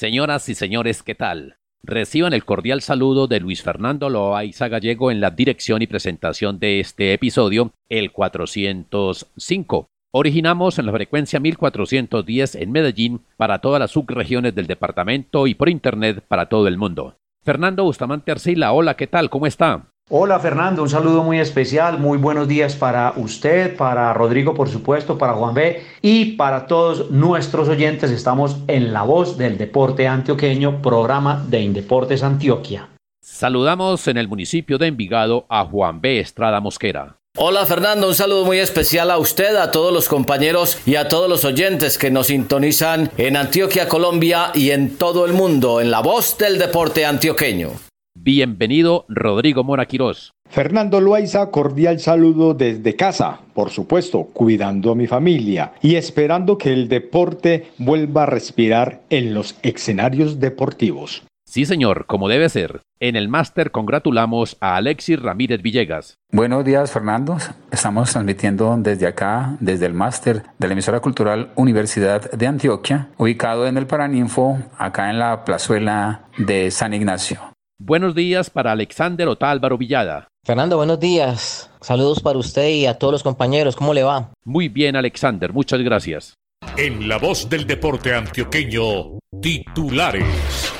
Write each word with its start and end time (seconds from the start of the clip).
Señoras 0.00 0.48
y 0.48 0.54
señores, 0.54 1.02
¿qué 1.02 1.14
tal? 1.14 1.58
Reciban 1.82 2.32
el 2.32 2.46
cordial 2.46 2.80
saludo 2.80 3.26
de 3.26 3.38
Luis 3.38 3.62
Fernando 3.62 4.08
Loaiza 4.08 4.68
Gallego 4.68 5.10
en 5.10 5.20
la 5.20 5.30
dirección 5.30 5.82
y 5.82 5.86
presentación 5.86 6.58
de 6.58 6.80
este 6.80 7.12
episodio, 7.12 7.74
el 7.90 8.10
405. 8.10 9.88
Originamos 10.10 10.78
en 10.78 10.86
la 10.86 10.92
frecuencia 10.92 11.38
1410 11.38 12.54
en 12.54 12.72
Medellín 12.72 13.20
para 13.36 13.58
todas 13.58 13.78
las 13.78 13.90
subregiones 13.90 14.54
del 14.54 14.66
departamento 14.66 15.46
y 15.46 15.54
por 15.54 15.68
internet 15.68 16.24
para 16.26 16.48
todo 16.48 16.66
el 16.66 16.78
mundo. 16.78 17.18
Fernando 17.44 17.84
Bustamante 17.84 18.32
Arcila, 18.32 18.72
hola, 18.72 18.96
¿qué 18.96 19.06
tal? 19.06 19.28
¿Cómo 19.28 19.46
está? 19.46 19.90
Hola 20.12 20.40
Fernando, 20.40 20.82
un 20.82 20.90
saludo 20.90 21.22
muy 21.22 21.38
especial, 21.38 22.00
muy 22.00 22.18
buenos 22.18 22.48
días 22.48 22.74
para 22.74 23.12
usted, 23.14 23.76
para 23.76 24.12
Rodrigo 24.12 24.54
por 24.54 24.68
supuesto, 24.68 25.16
para 25.16 25.34
Juan 25.34 25.54
B 25.54 25.84
y 26.02 26.32
para 26.32 26.66
todos 26.66 27.12
nuestros 27.12 27.68
oyentes. 27.68 28.10
Estamos 28.10 28.56
en 28.66 28.92
La 28.92 29.04
Voz 29.04 29.38
del 29.38 29.56
Deporte 29.56 30.08
Antioqueño, 30.08 30.82
programa 30.82 31.44
de 31.46 31.60
Indeportes 31.60 32.24
Antioquia. 32.24 32.88
Saludamos 33.20 34.08
en 34.08 34.16
el 34.16 34.26
municipio 34.26 34.78
de 34.78 34.88
Envigado 34.88 35.46
a 35.48 35.64
Juan 35.64 36.00
B. 36.00 36.18
Estrada 36.18 36.58
Mosquera. 36.58 37.18
Hola 37.36 37.64
Fernando, 37.64 38.08
un 38.08 38.16
saludo 38.16 38.44
muy 38.44 38.58
especial 38.58 39.12
a 39.12 39.18
usted, 39.18 39.54
a 39.54 39.70
todos 39.70 39.92
los 39.92 40.08
compañeros 40.08 40.76
y 40.86 40.96
a 40.96 41.06
todos 41.06 41.28
los 41.28 41.44
oyentes 41.44 41.98
que 41.98 42.10
nos 42.10 42.26
sintonizan 42.26 43.12
en 43.16 43.36
Antioquia, 43.36 43.88
Colombia 43.88 44.50
y 44.54 44.72
en 44.72 44.98
todo 44.98 45.24
el 45.24 45.34
mundo 45.34 45.80
en 45.80 45.92
La 45.92 46.00
Voz 46.00 46.36
del 46.36 46.58
Deporte 46.58 47.06
Antioqueño. 47.06 47.89
Bienvenido, 48.14 49.06
Rodrigo 49.08 49.64
Mora 49.64 49.86
Quirós. 49.86 50.32
Fernando 50.48 51.00
Loaiza, 51.00 51.50
cordial 51.50 52.00
saludo 52.00 52.54
desde 52.54 52.96
casa, 52.96 53.40
por 53.54 53.70
supuesto, 53.70 54.24
cuidando 54.32 54.92
a 54.92 54.94
mi 54.94 55.06
familia 55.06 55.72
y 55.80 55.94
esperando 55.94 56.58
que 56.58 56.72
el 56.72 56.88
deporte 56.88 57.70
vuelva 57.78 58.24
a 58.24 58.26
respirar 58.26 59.02
en 59.10 59.32
los 59.32 59.56
escenarios 59.62 60.40
deportivos. 60.40 61.22
Sí, 61.46 61.64
señor, 61.64 62.06
como 62.06 62.28
debe 62.28 62.48
ser. 62.48 62.82
En 63.00 63.16
el 63.16 63.28
máster 63.28 63.70
congratulamos 63.70 64.56
a 64.60 64.76
Alexis 64.76 65.20
Ramírez 65.20 65.62
Villegas. 65.62 66.18
Buenos 66.30 66.64
días, 66.64 66.92
Fernando. 66.92 67.38
Estamos 67.70 68.12
transmitiendo 68.12 68.76
desde 68.78 69.06
acá, 69.06 69.56
desde 69.60 69.86
el 69.86 69.94
máster 69.94 70.42
de 70.58 70.66
la 70.66 70.74
emisora 70.74 71.00
cultural 71.00 71.50
Universidad 71.54 72.30
de 72.30 72.46
Antioquia, 72.46 73.08
ubicado 73.16 73.66
en 73.66 73.78
el 73.78 73.86
Paraninfo, 73.86 74.58
acá 74.76 75.10
en 75.10 75.18
la 75.18 75.44
plazuela 75.44 76.24
de 76.38 76.70
San 76.70 76.92
Ignacio. 76.92 77.40
Buenos 77.82 78.14
días 78.14 78.50
para 78.50 78.72
Alexander 78.72 79.26
Otálvaro 79.26 79.78
Villada. 79.78 80.28
Fernando, 80.44 80.76
buenos 80.76 81.00
días. 81.00 81.70
Saludos 81.80 82.20
para 82.20 82.38
usted 82.38 82.68
y 82.68 82.84
a 82.84 82.98
todos 82.98 83.10
los 83.10 83.22
compañeros. 83.22 83.74
¿Cómo 83.74 83.94
le 83.94 84.02
va? 84.02 84.34
Muy 84.44 84.68
bien, 84.68 84.96
Alexander. 84.96 85.50
Muchas 85.50 85.80
gracias. 85.80 86.34
En 86.76 87.08
la 87.08 87.16
voz 87.16 87.48
del 87.48 87.66
deporte 87.66 88.14
antioqueño, 88.14 89.18
titulares. 89.40 90.70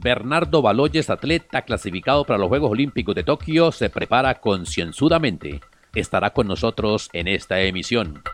Bernardo 0.00 0.60
Baloyes, 0.60 1.10
atleta 1.10 1.62
clasificado 1.62 2.24
para 2.24 2.40
los 2.40 2.48
Juegos 2.48 2.72
Olímpicos 2.72 3.14
de 3.14 3.22
Tokio, 3.22 3.70
se 3.70 3.88
prepara 3.88 4.40
concienzudamente. 4.40 5.60
Estará 5.94 6.30
con 6.30 6.48
nosotros 6.48 7.08
en 7.12 7.28
esta 7.28 7.60
emisión. 7.60 8.24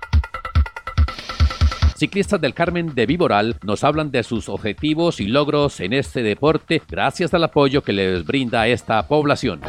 Ciclistas 2.05 2.39
del 2.39 2.53
Carmen 2.53 2.95
de 2.95 3.07
Viboral 3.07 3.57
nos 3.63 3.83
hablan 3.83 4.11
de 4.11 4.23
sus 4.25 4.51
objetivos 4.51 5.21
y 5.21 5.27
logros 5.27 5.81
en 5.81 5.95
este 5.95 6.23
deporte 6.23 6.83
gracias 6.87 7.33
al 7.33 7.45
apoyo 7.45 7.83
que 7.83 7.95
les 7.95 8.27
brinda 8.27 8.69
esta 8.69 9.09
población. 9.09 9.63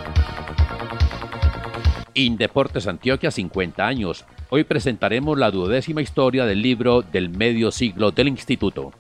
Indeportes 2.13 2.88
Antioquia 2.88 3.31
50 3.31 3.88
años. 3.88 4.25
Hoy 4.50 4.66
presentaremos 4.66 5.38
la 5.38 5.50
duodécima 5.50 6.01
historia 6.01 6.46
del 6.46 6.62
libro 6.62 7.03
del 7.03 7.29
medio 7.29 7.72
siglo 7.72 8.12
del 8.12 8.28
instituto. 8.28 8.91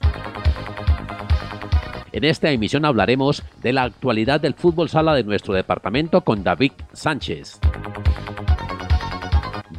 En 2.13 2.23
esta 2.23 2.51
emisión 2.51 2.85
hablaremos 2.85 3.43
de 3.61 3.73
la 3.73 3.83
actualidad 3.83 4.39
del 4.39 4.53
fútbol 4.53 4.87
sala 4.87 5.13
de 5.13 5.25
nuestro 5.25 5.53
departamento 5.53 6.21
con 6.21 6.41
David 6.41 6.71
Sánchez. 6.93 7.59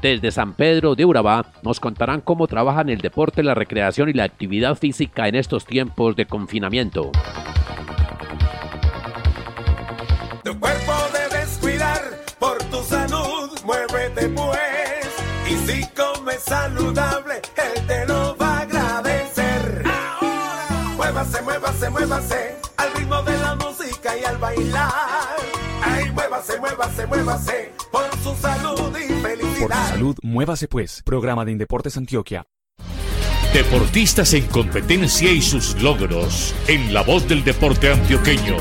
Desde 0.01 0.31
San 0.31 0.53
Pedro 0.53 0.95
de 0.95 1.05
Urabá 1.05 1.47
nos 1.63 1.81
contarán 1.81 2.21
cómo 2.21 2.47
trabajan 2.47 2.89
el 2.91 3.01
deporte, 3.01 3.43
la 3.43 3.55
recreación 3.55 4.09
y 4.09 4.13
la 4.13 4.25
actividad 4.25 4.77
física 4.77 5.27
en 5.29 5.35
estos 5.35 5.65
tiempos 5.65 6.17
de 6.17 6.27
confinamiento. 6.27 7.13
Tu 10.45 10.59
cuerpo 10.61 10.93
debes 11.13 11.59
cuidar 11.61 12.01
por 12.39 12.59
tu 12.65 12.83
salud, 12.83 13.51
muévete 13.65 14.29
pues. 14.29 14.61
Y 15.49 15.57
si 15.67 15.87
comes 15.89 16.43
saludable, 16.43 17.41
él 17.57 17.87
te 17.87 18.07
lo 18.07 18.37
va 18.37 18.59
a 18.59 18.61
agradecer. 18.61 19.83
Ahora, 20.21 20.95
muévase, 20.97 21.43
muévase, 21.43 21.91
muévase 21.91 22.57
al 22.77 22.93
ritmo 22.95 23.23
de 23.23 23.39
la 23.39 23.55
música 23.57 24.17
y 24.17 24.25
al 24.25 24.37
bailar. 24.39 25.37
Ay, 25.83 26.11
muévase, 26.13 26.61
muévase, 26.61 27.07
muévase 27.07 27.73
por 27.91 28.09
su 28.23 28.35
salud 28.37 28.97
y. 28.99 29.06
Por 29.61 29.73
su 29.73 29.89
salud, 29.89 30.17
muévase 30.23 30.69
pues. 30.69 31.03
Programa 31.03 31.45
de 31.45 31.53
Indeportes 31.53 31.97
Antioquia. 31.97 32.45
Deportistas 33.55 34.35
en 34.35 34.47
competencia 34.49 35.33
y 35.33 35.41
sus 35.41 35.81
logros. 35.83 36.55
En 36.69 36.93
la 36.93 37.03
voz 37.03 37.27
del 37.27 37.43
deporte 37.43 37.91
antioqueño. 37.91 38.57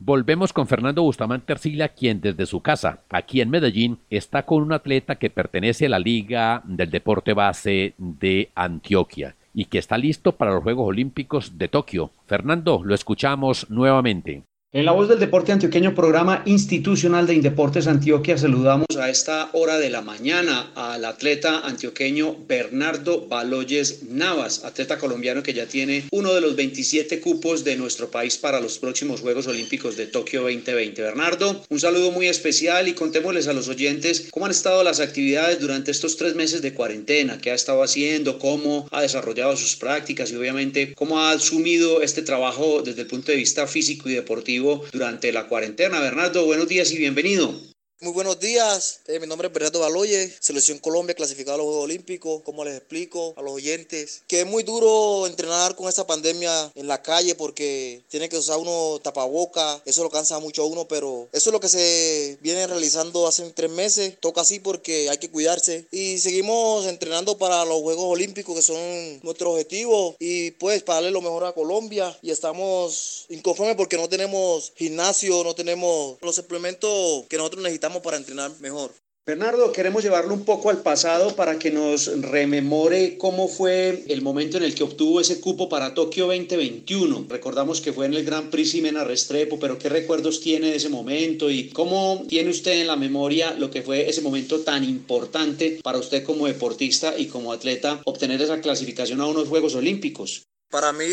Volvemos 0.00 0.54
con 0.54 0.66
Fernando 0.68 1.02
Bustamante 1.02 1.52
Arcila, 1.52 1.88
quien 1.88 2.22
desde 2.22 2.46
su 2.46 2.62
casa, 2.62 3.02
aquí 3.10 3.42
en 3.42 3.50
Medellín, 3.50 3.98
está 4.08 4.46
con 4.46 4.62
un 4.62 4.72
atleta 4.72 5.16
que 5.16 5.28
pertenece 5.28 5.84
a 5.84 5.90
la 5.90 5.98
Liga 5.98 6.62
del 6.64 6.90
Deporte 6.90 7.34
Base 7.34 7.94
de 7.98 8.50
Antioquia 8.54 9.36
y 9.52 9.66
que 9.66 9.78
está 9.78 9.98
listo 9.98 10.32
para 10.32 10.52
los 10.52 10.62
Juegos 10.62 10.88
Olímpicos 10.88 11.58
de 11.58 11.68
Tokio. 11.68 12.12
Fernando, 12.26 12.80
lo 12.82 12.94
escuchamos 12.94 13.68
nuevamente. 13.68 14.44
En 14.70 14.84
la 14.84 14.92
voz 14.92 15.08
del 15.08 15.18
deporte 15.18 15.50
antioqueño, 15.50 15.94
programa 15.94 16.42
institucional 16.44 17.26
de 17.26 17.32
Indeportes 17.32 17.86
Antioquia, 17.86 18.36
saludamos 18.36 18.86
a 19.00 19.08
esta 19.08 19.48
hora 19.54 19.78
de 19.78 19.88
la 19.88 20.02
mañana 20.02 20.72
al 20.74 21.06
atleta 21.06 21.60
antioqueño 21.60 22.36
Bernardo 22.46 23.26
Baloyes 23.26 24.02
Navas, 24.10 24.66
atleta 24.66 24.98
colombiano 24.98 25.42
que 25.42 25.54
ya 25.54 25.64
tiene 25.64 26.04
uno 26.12 26.34
de 26.34 26.42
los 26.42 26.54
27 26.54 27.18
cupos 27.20 27.64
de 27.64 27.76
nuestro 27.76 28.10
país 28.10 28.36
para 28.36 28.60
los 28.60 28.78
próximos 28.78 29.22
Juegos 29.22 29.46
Olímpicos 29.46 29.96
de 29.96 30.06
Tokio 30.06 30.42
2020. 30.42 31.00
Bernardo, 31.00 31.64
un 31.70 31.80
saludo 31.80 32.10
muy 32.10 32.26
especial 32.26 32.88
y 32.88 32.92
contémosles 32.92 33.48
a 33.48 33.54
los 33.54 33.68
oyentes 33.68 34.28
cómo 34.30 34.44
han 34.44 34.52
estado 34.52 34.84
las 34.84 35.00
actividades 35.00 35.60
durante 35.60 35.92
estos 35.92 36.18
tres 36.18 36.34
meses 36.34 36.60
de 36.60 36.74
cuarentena, 36.74 37.38
qué 37.38 37.52
ha 37.52 37.54
estado 37.54 37.82
haciendo, 37.82 38.38
cómo 38.38 38.86
ha 38.90 39.00
desarrollado 39.00 39.56
sus 39.56 39.76
prácticas 39.76 40.30
y 40.30 40.36
obviamente 40.36 40.92
cómo 40.92 41.20
ha 41.20 41.30
asumido 41.30 42.02
este 42.02 42.20
trabajo 42.20 42.82
desde 42.82 43.00
el 43.00 43.06
punto 43.06 43.32
de 43.32 43.38
vista 43.38 43.66
físico 43.66 44.10
y 44.10 44.12
deportivo 44.12 44.57
durante 44.92 45.32
la 45.32 45.46
cuarentena. 45.46 46.00
Bernardo, 46.00 46.44
buenos 46.44 46.68
días 46.68 46.92
y 46.92 46.98
bienvenido. 46.98 47.54
Muy 48.00 48.12
buenos 48.12 48.38
días, 48.38 49.00
eh, 49.08 49.18
mi 49.18 49.26
nombre 49.26 49.48
es 49.48 49.52
Bernardo 49.52 49.80
Baloye, 49.80 50.32
Selección 50.38 50.78
Colombia 50.78 51.16
clasificada 51.16 51.56
a 51.56 51.58
los 51.58 51.66
Juegos 51.66 51.82
Olímpicos. 51.82 52.42
Como 52.44 52.64
les 52.64 52.76
explico 52.76 53.34
a 53.36 53.42
los 53.42 53.54
oyentes, 53.54 54.22
que 54.28 54.42
es 54.42 54.46
muy 54.46 54.62
duro 54.62 55.26
entrenar 55.26 55.74
con 55.74 55.88
esa 55.88 56.06
pandemia 56.06 56.70
en 56.76 56.86
la 56.86 57.02
calle 57.02 57.34
porque 57.34 58.00
tiene 58.08 58.28
que 58.28 58.36
usar 58.36 58.58
uno 58.58 59.00
tapaboca, 59.02 59.82
eso 59.84 60.04
lo 60.04 60.10
cansa 60.10 60.38
mucho 60.38 60.62
a 60.62 60.66
uno, 60.66 60.86
pero 60.86 61.26
eso 61.32 61.50
es 61.50 61.52
lo 61.52 61.58
que 61.58 61.68
se 61.68 62.38
viene 62.40 62.68
realizando 62.68 63.26
hace 63.26 63.50
tres 63.50 63.70
meses. 63.72 64.14
Toca 64.20 64.42
así 64.42 64.60
porque 64.60 65.10
hay 65.10 65.18
que 65.18 65.32
cuidarse 65.32 65.84
y 65.90 66.18
seguimos 66.18 66.86
entrenando 66.86 67.36
para 67.36 67.64
los 67.64 67.80
Juegos 67.80 68.04
Olímpicos 68.04 68.54
que 68.54 68.62
son 68.62 68.78
nuestro 69.24 69.50
objetivo 69.50 70.14
y 70.20 70.52
pues 70.52 70.84
para 70.84 70.98
darle 70.98 71.10
lo 71.10 71.20
mejor 71.20 71.46
a 71.46 71.52
Colombia 71.52 72.16
y 72.22 72.30
estamos 72.30 73.26
inconformes 73.28 73.74
porque 73.74 73.96
no 73.96 74.08
tenemos 74.08 74.72
gimnasio, 74.76 75.42
no 75.42 75.56
tenemos 75.56 76.16
los 76.22 76.36
suplementos 76.36 77.24
que 77.28 77.36
nosotros 77.36 77.64
necesitamos 77.64 77.87
para 78.02 78.18
entrenar 78.18 78.50
mejor. 78.60 78.90
Bernardo, 79.26 79.72
queremos 79.72 80.02
llevarlo 80.02 80.32
un 80.32 80.46
poco 80.46 80.70
al 80.70 80.80
pasado 80.80 81.36
para 81.36 81.58
que 81.58 81.70
nos 81.70 82.06
rememore 82.22 83.18
cómo 83.18 83.46
fue 83.46 84.04
el 84.08 84.22
momento 84.22 84.56
en 84.56 84.62
el 84.62 84.74
que 84.74 84.84
obtuvo 84.84 85.20
ese 85.20 85.38
cupo 85.38 85.68
para 85.68 85.92
Tokio 85.92 86.28
2021. 86.28 87.26
Recordamos 87.28 87.82
que 87.82 87.92
fue 87.92 88.06
en 88.06 88.14
el 88.14 88.24
Gran 88.24 88.48
Prix 88.48 88.70
Ximena 88.70 89.04
Restrepo, 89.04 89.58
pero 89.58 89.78
¿qué 89.78 89.90
recuerdos 89.90 90.40
tiene 90.40 90.70
de 90.70 90.76
ese 90.76 90.88
momento 90.88 91.50
y 91.50 91.68
cómo 91.68 92.24
tiene 92.26 92.48
usted 92.48 92.80
en 92.80 92.86
la 92.86 92.96
memoria 92.96 93.52
lo 93.52 93.70
que 93.70 93.82
fue 93.82 94.08
ese 94.08 94.22
momento 94.22 94.60
tan 94.60 94.82
importante 94.82 95.78
para 95.82 95.98
usted 95.98 96.24
como 96.24 96.46
deportista 96.46 97.18
y 97.18 97.26
como 97.26 97.52
atleta 97.52 98.00
obtener 98.06 98.40
esa 98.40 98.62
clasificación 98.62 99.20
a 99.20 99.26
unos 99.26 99.48
Juegos 99.48 99.74
Olímpicos? 99.74 100.44
Para 100.70 100.92
mí 100.92 101.06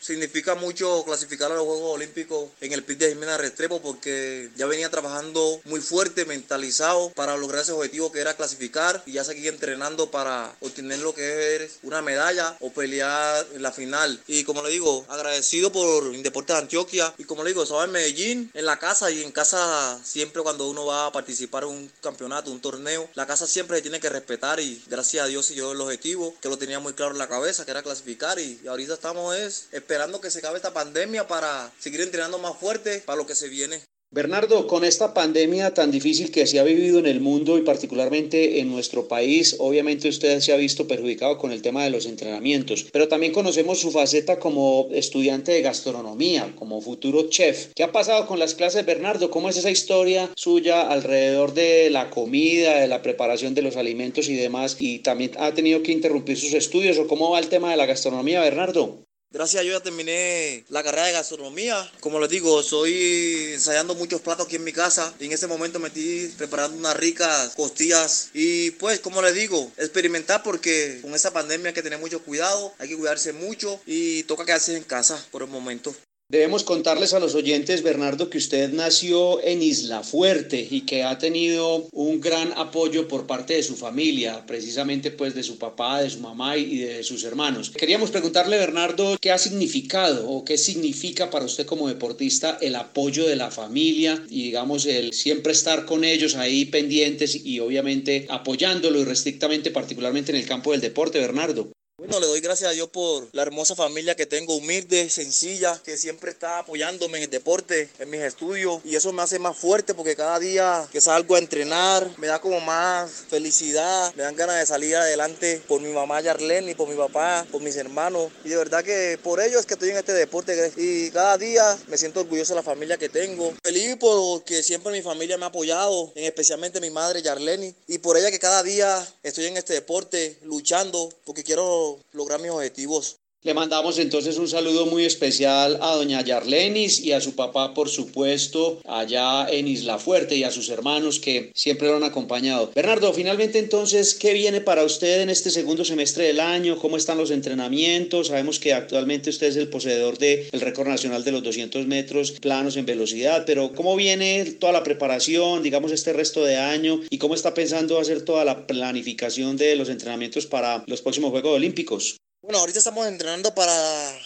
significa 0.00 0.54
mucho 0.54 1.04
clasificar 1.04 1.52
a 1.52 1.56
los 1.56 1.64
Juegos 1.64 1.94
Olímpicos 1.96 2.48
en 2.62 2.72
el 2.72 2.82
PIT 2.82 3.00
de 3.00 3.08
Jimena 3.10 3.36
Restrepo 3.36 3.82
porque 3.82 4.48
ya 4.56 4.64
venía 4.64 4.88
trabajando 4.88 5.60
muy 5.64 5.80
fuerte, 5.80 6.24
mentalizado 6.24 7.10
para 7.10 7.36
lograr 7.36 7.62
ese 7.62 7.72
objetivo 7.72 8.10
que 8.10 8.20
era 8.20 8.34
clasificar 8.34 9.02
y 9.04 9.12
ya 9.12 9.22
seguí 9.22 9.46
entrenando 9.46 10.10
para 10.10 10.56
obtener 10.60 11.00
lo 11.00 11.14
que 11.14 11.56
es 11.56 11.80
una 11.82 12.00
medalla 12.00 12.56
o 12.60 12.72
pelear 12.72 13.46
en 13.52 13.60
la 13.60 13.72
final. 13.72 14.22
Y 14.26 14.44
como 14.44 14.62
le 14.62 14.70
digo, 14.70 15.04
agradecido 15.08 15.70
por 15.70 16.14
Indeportes 16.14 16.56
de 16.56 16.62
Antioquia 16.62 17.12
y 17.18 17.24
como 17.24 17.44
le 17.44 17.50
digo, 17.50 17.64
estaba 17.64 17.84
en 17.84 17.92
Medellín, 17.92 18.50
en 18.54 18.64
la 18.64 18.78
casa 18.78 19.10
y 19.10 19.22
en 19.22 19.32
casa 19.32 20.00
siempre 20.02 20.40
cuando 20.40 20.66
uno 20.66 20.86
va 20.86 21.08
a 21.08 21.12
participar 21.12 21.64
en 21.64 21.68
un 21.68 21.92
campeonato, 22.00 22.50
un 22.50 22.62
torneo, 22.62 23.10
la 23.12 23.26
casa 23.26 23.46
siempre 23.46 23.76
se 23.76 23.82
tiene 23.82 24.00
que 24.00 24.08
respetar 24.08 24.60
y 24.60 24.82
gracias 24.86 25.24
a 25.24 25.28
Dios 25.28 25.44
siguió 25.44 25.72
el 25.72 25.80
objetivo 25.82 26.34
que 26.40 26.48
lo 26.48 26.56
tenía 26.56 26.80
muy 26.80 26.94
claro 26.94 27.12
en 27.12 27.18
la 27.18 27.28
cabeza, 27.28 27.66
que 27.66 27.70
era 27.70 27.82
clasificar 27.82 28.38
y 28.38 28.66
ahorita 28.66 28.93
estamos 28.94 29.36
es 29.36 29.68
esperando 29.72 30.20
que 30.20 30.30
se 30.30 30.38
acabe 30.38 30.56
esta 30.56 30.72
pandemia 30.72 31.26
para 31.26 31.70
seguir 31.78 32.00
entrenando 32.00 32.38
más 32.38 32.56
fuerte 32.56 33.00
para 33.00 33.16
lo 33.16 33.26
que 33.26 33.34
se 33.34 33.48
viene. 33.48 33.82
Bernardo, 34.14 34.68
con 34.68 34.84
esta 34.84 35.12
pandemia 35.12 35.74
tan 35.74 35.90
difícil 35.90 36.30
que 36.30 36.46
se 36.46 36.60
ha 36.60 36.62
vivido 36.62 37.00
en 37.00 37.06
el 37.06 37.20
mundo 37.20 37.58
y 37.58 37.62
particularmente 37.62 38.60
en 38.60 38.70
nuestro 38.70 39.08
país, 39.08 39.56
obviamente 39.58 40.08
usted 40.08 40.38
se 40.38 40.52
ha 40.52 40.56
visto 40.56 40.86
perjudicado 40.86 41.36
con 41.36 41.50
el 41.50 41.62
tema 41.62 41.82
de 41.82 41.90
los 41.90 42.06
entrenamientos, 42.06 42.86
pero 42.92 43.08
también 43.08 43.32
conocemos 43.32 43.80
su 43.80 43.90
faceta 43.90 44.38
como 44.38 44.86
estudiante 44.92 45.50
de 45.50 45.62
gastronomía, 45.62 46.54
como 46.54 46.80
futuro 46.80 47.28
chef. 47.28 47.72
¿Qué 47.74 47.82
ha 47.82 47.90
pasado 47.90 48.28
con 48.28 48.38
las 48.38 48.54
clases, 48.54 48.86
Bernardo? 48.86 49.32
¿Cómo 49.32 49.48
es 49.48 49.56
esa 49.56 49.72
historia 49.72 50.30
suya 50.36 50.82
alrededor 50.82 51.52
de 51.52 51.90
la 51.90 52.10
comida, 52.10 52.78
de 52.78 52.86
la 52.86 53.02
preparación 53.02 53.54
de 53.54 53.62
los 53.62 53.76
alimentos 53.76 54.28
y 54.28 54.36
demás? 54.36 54.76
¿Y 54.78 55.00
también 55.00 55.32
ha 55.40 55.54
tenido 55.54 55.82
que 55.82 55.90
interrumpir 55.90 56.38
sus 56.38 56.54
estudios 56.54 56.98
o 56.98 57.08
cómo 57.08 57.30
va 57.30 57.40
el 57.40 57.48
tema 57.48 57.72
de 57.72 57.76
la 57.76 57.86
gastronomía, 57.86 58.42
Bernardo? 58.42 59.04
Gracias 59.34 59.62
a 59.62 59.66
ya 59.66 59.80
terminé 59.80 60.64
la 60.68 60.84
carrera 60.84 61.06
de 61.06 61.12
gastronomía. 61.12 61.90
Como 61.98 62.20
les 62.20 62.30
digo, 62.30 62.60
estoy 62.60 63.54
ensayando 63.54 63.96
muchos 63.96 64.20
platos 64.20 64.46
aquí 64.46 64.54
en 64.54 64.62
mi 64.62 64.72
casa. 64.72 65.12
Y 65.18 65.24
en 65.24 65.32
este 65.32 65.48
momento 65.48 65.80
me 65.80 65.88
estoy 65.88 66.32
preparando 66.38 66.78
unas 66.78 66.96
ricas 66.96 67.52
costillas. 67.56 68.30
Y 68.32 68.70
pues, 68.70 69.00
como 69.00 69.20
les 69.22 69.34
digo, 69.34 69.72
experimentar 69.76 70.44
porque 70.44 71.00
con 71.02 71.16
esa 71.16 71.32
pandemia 71.32 71.70
hay 71.70 71.74
que 71.74 71.82
tener 71.82 71.98
mucho 71.98 72.22
cuidado, 72.22 72.72
hay 72.78 72.90
que 72.90 72.96
cuidarse 72.96 73.32
mucho 73.32 73.80
y 73.86 74.22
toca 74.22 74.44
quedarse 74.44 74.76
en 74.76 74.84
casa 74.84 75.20
por 75.32 75.42
el 75.42 75.48
momento. 75.48 75.92
Debemos 76.30 76.64
contarles 76.64 77.12
a 77.12 77.20
los 77.20 77.34
oyentes, 77.34 77.82
Bernardo, 77.82 78.30
que 78.30 78.38
usted 78.38 78.72
nació 78.72 79.40
en 79.44 79.62
Isla 79.62 80.02
Fuerte 80.02 80.66
y 80.68 80.80
que 80.80 81.04
ha 81.04 81.18
tenido 81.18 81.86
un 81.92 82.20
gran 82.22 82.50
apoyo 82.56 83.06
por 83.08 83.26
parte 83.26 83.54
de 83.54 83.62
su 83.62 83.76
familia, 83.76 84.46
precisamente 84.46 85.10
pues 85.10 85.34
de 85.34 85.42
su 85.42 85.58
papá, 85.58 86.00
de 86.00 86.08
su 86.08 86.20
mamá 86.20 86.56
y 86.56 86.78
de 86.78 87.04
sus 87.04 87.24
hermanos. 87.24 87.70
Queríamos 87.70 88.10
preguntarle, 88.10 88.56
Bernardo, 88.56 89.18
qué 89.20 89.32
ha 89.32 89.38
significado 89.38 90.28
o 90.28 90.46
qué 90.46 90.56
significa 90.56 91.28
para 91.28 91.44
usted 91.44 91.66
como 91.66 91.88
deportista 91.88 92.56
el 92.62 92.74
apoyo 92.74 93.28
de 93.28 93.36
la 93.36 93.50
familia 93.50 94.24
y 94.30 94.44
digamos 94.44 94.86
el 94.86 95.12
siempre 95.12 95.52
estar 95.52 95.84
con 95.84 96.04
ellos 96.04 96.36
ahí 96.36 96.64
pendientes 96.64 97.44
y 97.44 97.60
obviamente 97.60 98.26
apoyándolo 98.30 98.98
y 98.98 99.04
restrictamente, 99.04 99.70
particularmente 99.70 100.32
en 100.32 100.38
el 100.38 100.46
campo 100.46 100.72
del 100.72 100.80
deporte, 100.80 101.20
Bernardo. 101.20 101.73
Bueno, 102.06 102.20
le 102.20 102.26
doy 102.26 102.40
gracias 102.40 102.68
a 102.68 102.74
Dios 102.74 102.90
por 102.90 103.28
la 103.32 103.40
hermosa 103.40 103.74
familia 103.74 104.14
que 104.14 104.26
tengo, 104.26 104.56
humilde, 104.56 105.08
sencilla, 105.08 105.80
que 105.82 105.96
siempre 105.96 106.32
está 106.32 106.58
apoyándome 106.58 107.16
en 107.16 107.24
el 107.24 107.30
deporte, 107.30 107.88
en 107.98 108.10
mis 108.10 108.20
estudios. 108.20 108.82
Y 108.84 108.94
eso 108.94 109.10
me 109.14 109.22
hace 109.22 109.38
más 109.38 109.56
fuerte 109.56 109.94
porque 109.94 110.14
cada 110.14 110.38
día 110.38 110.86
que 110.92 111.00
salgo 111.00 111.34
a 111.34 111.38
entrenar 111.38 112.06
me 112.18 112.26
da 112.26 112.42
como 112.42 112.60
más 112.60 113.10
felicidad, 113.30 114.14
me 114.16 114.22
dan 114.22 114.36
ganas 114.36 114.58
de 114.58 114.66
salir 114.66 114.94
adelante 114.96 115.62
por 115.66 115.80
mi 115.80 115.90
mamá 115.94 116.20
Yarlene, 116.20 116.76
por 116.76 116.90
mi 116.90 116.94
papá, 116.94 117.46
por 117.50 117.62
mis 117.62 117.74
hermanos. 117.76 118.30
Y 118.44 118.50
de 118.50 118.56
verdad 118.56 118.84
que 118.84 119.18
por 119.22 119.40
ellos 119.40 119.60
es 119.60 119.66
que 119.66 119.74
estoy 119.74 119.88
en 119.88 119.96
este 119.96 120.12
deporte. 120.12 120.72
Y 120.76 121.10
cada 121.10 121.38
día 121.38 121.78
me 121.88 121.96
siento 121.96 122.20
orgulloso 122.20 122.52
de 122.52 122.60
la 122.60 122.62
familia 122.62 122.98
que 122.98 123.08
tengo. 123.08 123.54
Feliz 123.62 123.96
porque 123.98 124.62
siempre 124.62 124.92
mi 124.92 125.00
familia 125.00 125.38
me 125.38 125.44
ha 125.44 125.48
apoyado, 125.48 126.12
especialmente 126.16 126.82
mi 126.82 126.90
madre 126.90 127.22
Yarlene. 127.22 127.74
Y 127.88 127.96
por 127.96 128.18
ella 128.18 128.30
que 128.30 128.38
cada 128.38 128.62
día 128.62 129.06
estoy 129.22 129.46
en 129.46 129.56
este 129.56 129.72
deporte 129.72 130.38
luchando 130.42 131.08
porque 131.24 131.42
quiero 131.42 131.93
lograr 132.12 132.40
mis 132.40 132.50
objetivos. 132.50 133.16
Le 133.46 133.52
mandamos 133.52 133.98
entonces 133.98 134.38
un 134.38 134.48
saludo 134.48 134.86
muy 134.86 135.04
especial 135.04 135.78
a 135.82 135.96
doña 135.96 136.22
Yarlenis 136.22 137.00
y 137.00 137.12
a 137.12 137.20
su 137.20 137.34
papá, 137.34 137.74
por 137.74 137.90
supuesto, 137.90 138.80
allá 138.86 139.46
en 139.50 139.68
Isla 139.68 139.98
Fuerte 139.98 140.34
y 140.34 140.44
a 140.44 140.50
sus 140.50 140.70
hermanos 140.70 141.20
que 141.20 141.52
siempre 141.54 141.88
lo 141.88 141.96
han 141.96 142.04
acompañado. 142.04 142.70
Bernardo, 142.74 143.12
finalmente 143.12 143.58
entonces, 143.58 144.14
¿qué 144.14 144.32
viene 144.32 144.62
para 144.62 144.82
usted 144.82 145.20
en 145.20 145.28
este 145.28 145.50
segundo 145.50 145.84
semestre 145.84 146.24
del 146.24 146.40
año? 146.40 146.78
¿Cómo 146.78 146.96
están 146.96 147.18
los 147.18 147.30
entrenamientos? 147.30 148.28
Sabemos 148.28 148.58
que 148.58 148.72
actualmente 148.72 149.28
usted 149.28 149.48
es 149.48 149.56
el 149.56 149.68
poseedor 149.68 150.16
del 150.16 150.48
récord 150.52 150.88
nacional 150.88 151.22
de 151.22 151.32
los 151.32 151.42
200 151.42 151.86
metros 151.86 152.30
planos 152.40 152.78
en 152.78 152.86
velocidad, 152.86 153.44
pero 153.44 153.74
¿cómo 153.74 153.94
viene 153.94 154.52
toda 154.58 154.72
la 154.72 154.82
preparación, 154.82 155.62
digamos, 155.62 155.92
este 155.92 156.14
resto 156.14 156.42
de 156.46 156.56
año 156.56 157.02
y 157.10 157.18
cómo 157.18 157.34
está 157.34 157.52
pensando 157.52 157.98
hacer 157.98 158.22
toda 158.22 158.46
la 158.46 158.66
planificación 158.66 159.58
de 159.58 159.76
los 159.76 159.90
entrenamientos 159.90 160.46
para 160.46 160.82
los 160.86 161.02
próximos 161.02 161.30
Juegos 161.30 161.56
Olímpicos? 161.56 162.16
Bueno, 162.44 162.58
ahorita 162.58 162.78
estamos 162.78 163.06
entrenando 163.06 163.54
para 163.54 163.72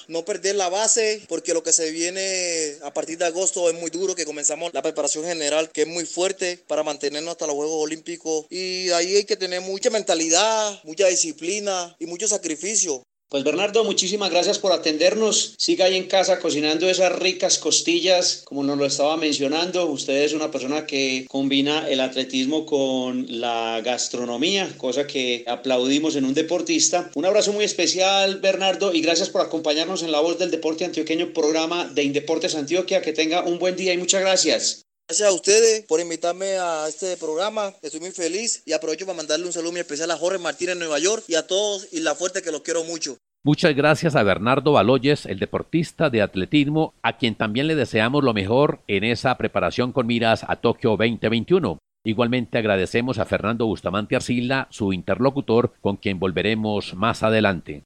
no 0.09 0.25
perder 0.25 0.57
la 0.57 0.69
base, 0.69 1.23
porque 1.29 1.55
lo 1.55 1.63
que 1.63 1.73
se 1.73 1.93
viene 1.93 2.75
a 2.83 2.93
partir 2.93 3.17
de 3.17 3.27
agosto 3.27 3.71
es 3.71 3.79
muy 3.79 3.91
duro, 3.91 4.17
que 4.17 4.25
comenzamos 4.25 4.75
la 4.75 4.83
preparación 4.83 5.25
general, 5.25 5.71
que 5.71 5.83
es 5.83 5.87
muy 5.87 6.05
fuerte 6.05 6.59
para 6.67 6.83
mantenernos 6.83 7.31
hasta 7.31 7.47
los 7.47 7.55
Juegos 7.55 7.81
Olímpicos. 7.81 8.47
Y 8.51 8.91
ahí 8.91 9.15
hay 9.15 9.25
que 9.25 9.37
tener 9.37 9.61
mucha 9.61 9.91
mentalidad, 9.91 10.81
mucha 10.83 11.07
disciplina 11.07 11.95
y 12.01 12.07
mucho 12.07 12.27
sacrificio. 12.27 13.05
Pues 13.31 13.45
Bernardo, 13.45 13.85
muchísimas 13.85 14.31
gracias 14.31 14.59
por 14.59 14.73
atendernos. 14.73 15.55
Siga 15.59 15.85
ahí 15.85 15.97
en 15.97 16.07
casa 16.07 16.39
cocinando 16.39 16.89
esas 16.89 17.13
ricas 17.13 17.59
costillas, 17.59 18.41
como 18.43 18.63
nos 18.63 18.79
lo 18.79 18.87
estaba 18.87 19.19
mencionando. 19.19 19.85
Usted 19.85 20.23
es 20.23 20.33
una 20.33 20.51
persona 20.51 20.87
que 20.87 21.27
combina 21.29 21.87
el 21.91 22.01
atletismo 22.01 22.65
con 22.65 23.27
la 23.39 23.83
gastronomía, 23.85 24.73
cosa 24.79 25.07
que 25.07 25.45
aplaudimos 25.47 26.17
en 26.17 26.25
un 26.25 26.33
deportista. 26.33 27.11
Un 27.15 27.27
abrazo 27.27 27.53
muy 27.53 27.67
especial, 27.67 28.41
Bernardo, 28.41 28.95
y 28.95 29.03
gracias 29.03 29.29
por 29.29 29.43
acompañarnos 29.43 30.03
en 30.03 30.11
La 30.11 30.21
Voz 30.21 30.39
del 30.39 30.51
Deporte 30.51 30.87
Antioqueño, 30.87 31.35
programa 31.35 31.87
de 31.87 32.05
Indeportes 32.05 32.55
Antioquia. 32.55 33.03
Que 33.03 33.13
tenga 33.13 33.43
un 33.43 33.59
buen 33.59 33.77
día 33.77 33.93
y 33.93 33.99
muchas 33.99 34.23
gracias. 34.23 34.87
Gracias 35.07 35.29
a 35.29 35.33
ustedes 35.33 35.85
por 35.87 36.01
invitarme 36.01 36.59
a 36.59 36.87
este 36.87 37.17
programa. 37.17 37.75
Estoy 37.81 38.01
muy 38.01 38.11
feliz 38.11 38.61
y 38.67 38.75
aprovecho 38.75 39.07
para 39.07 39.17
mandarle 39.17 39.47
un 39.47 39.55
saludo 39.55 39.73
muy 39.73 39.81
especial 39.81 40.11
a 40.11 40.19
Jorge 40.19 40.39
Martínez 40.39 40.75
en 40.75 40.81
Nueva 40.81 40.99
York 40.99 41.25
y 41.29 41.35
a 41.35 41.47
todos 41.47 41.89
y 41.93 42.01
la 42.01 42.15
fuerte 42.15 42.43
que 42.43 42.53
los 42.53 42.61
quiero 42.61 42.85
mucho. 42.85 43.17
Muchas 43.45 43.75
gracias 43.77 44.17
a 44.17 44.25
Bernardo 44.25 44.73
Baloyes, 44.73 45.25
el 45.25 45.39
deportista 45.39 46.11
de 46.11 46.23
atletismo, 46.23 46.95
a 47.03 47.17
quien 47.17 47.37
también 47.37 47.69
le 47.69 47.77
deseamos 47.77 48.25
lo 48.25 48.35
mejor 48.35 48.81
en 48.89 49.05
esa 49.05 49.37
preparación 49.39 49.93
con 49.93 50.07
miras 50.07 50.45
a 50.49 50.57
Tokio 50.57 50.91
2021. 50.97 51.79
Igualmente 52.05 52.59
agradecemos 52.59 53.19
a 53.19 53.25
Fernando 53.27 53.67
Bustamante 53.67 54.17
Arcila, 54.17 54.67
su 54.71 54.93
interlocutor, 54.93 55.75
con 55.81 55.97
quien 55.97 56.19
volveremos 56.19 56.95
más 56.95 57.23
adelante. 57.23 57.85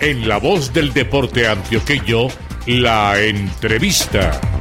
En 0.00 0.26
la 0.26 0.38
voz 0.38 0.72
del 0.72 0.92
deporte 0.92 1.46
antioqueño, 1.46 2.28
la 2.66 3.20
entrevista. 3.22 4.51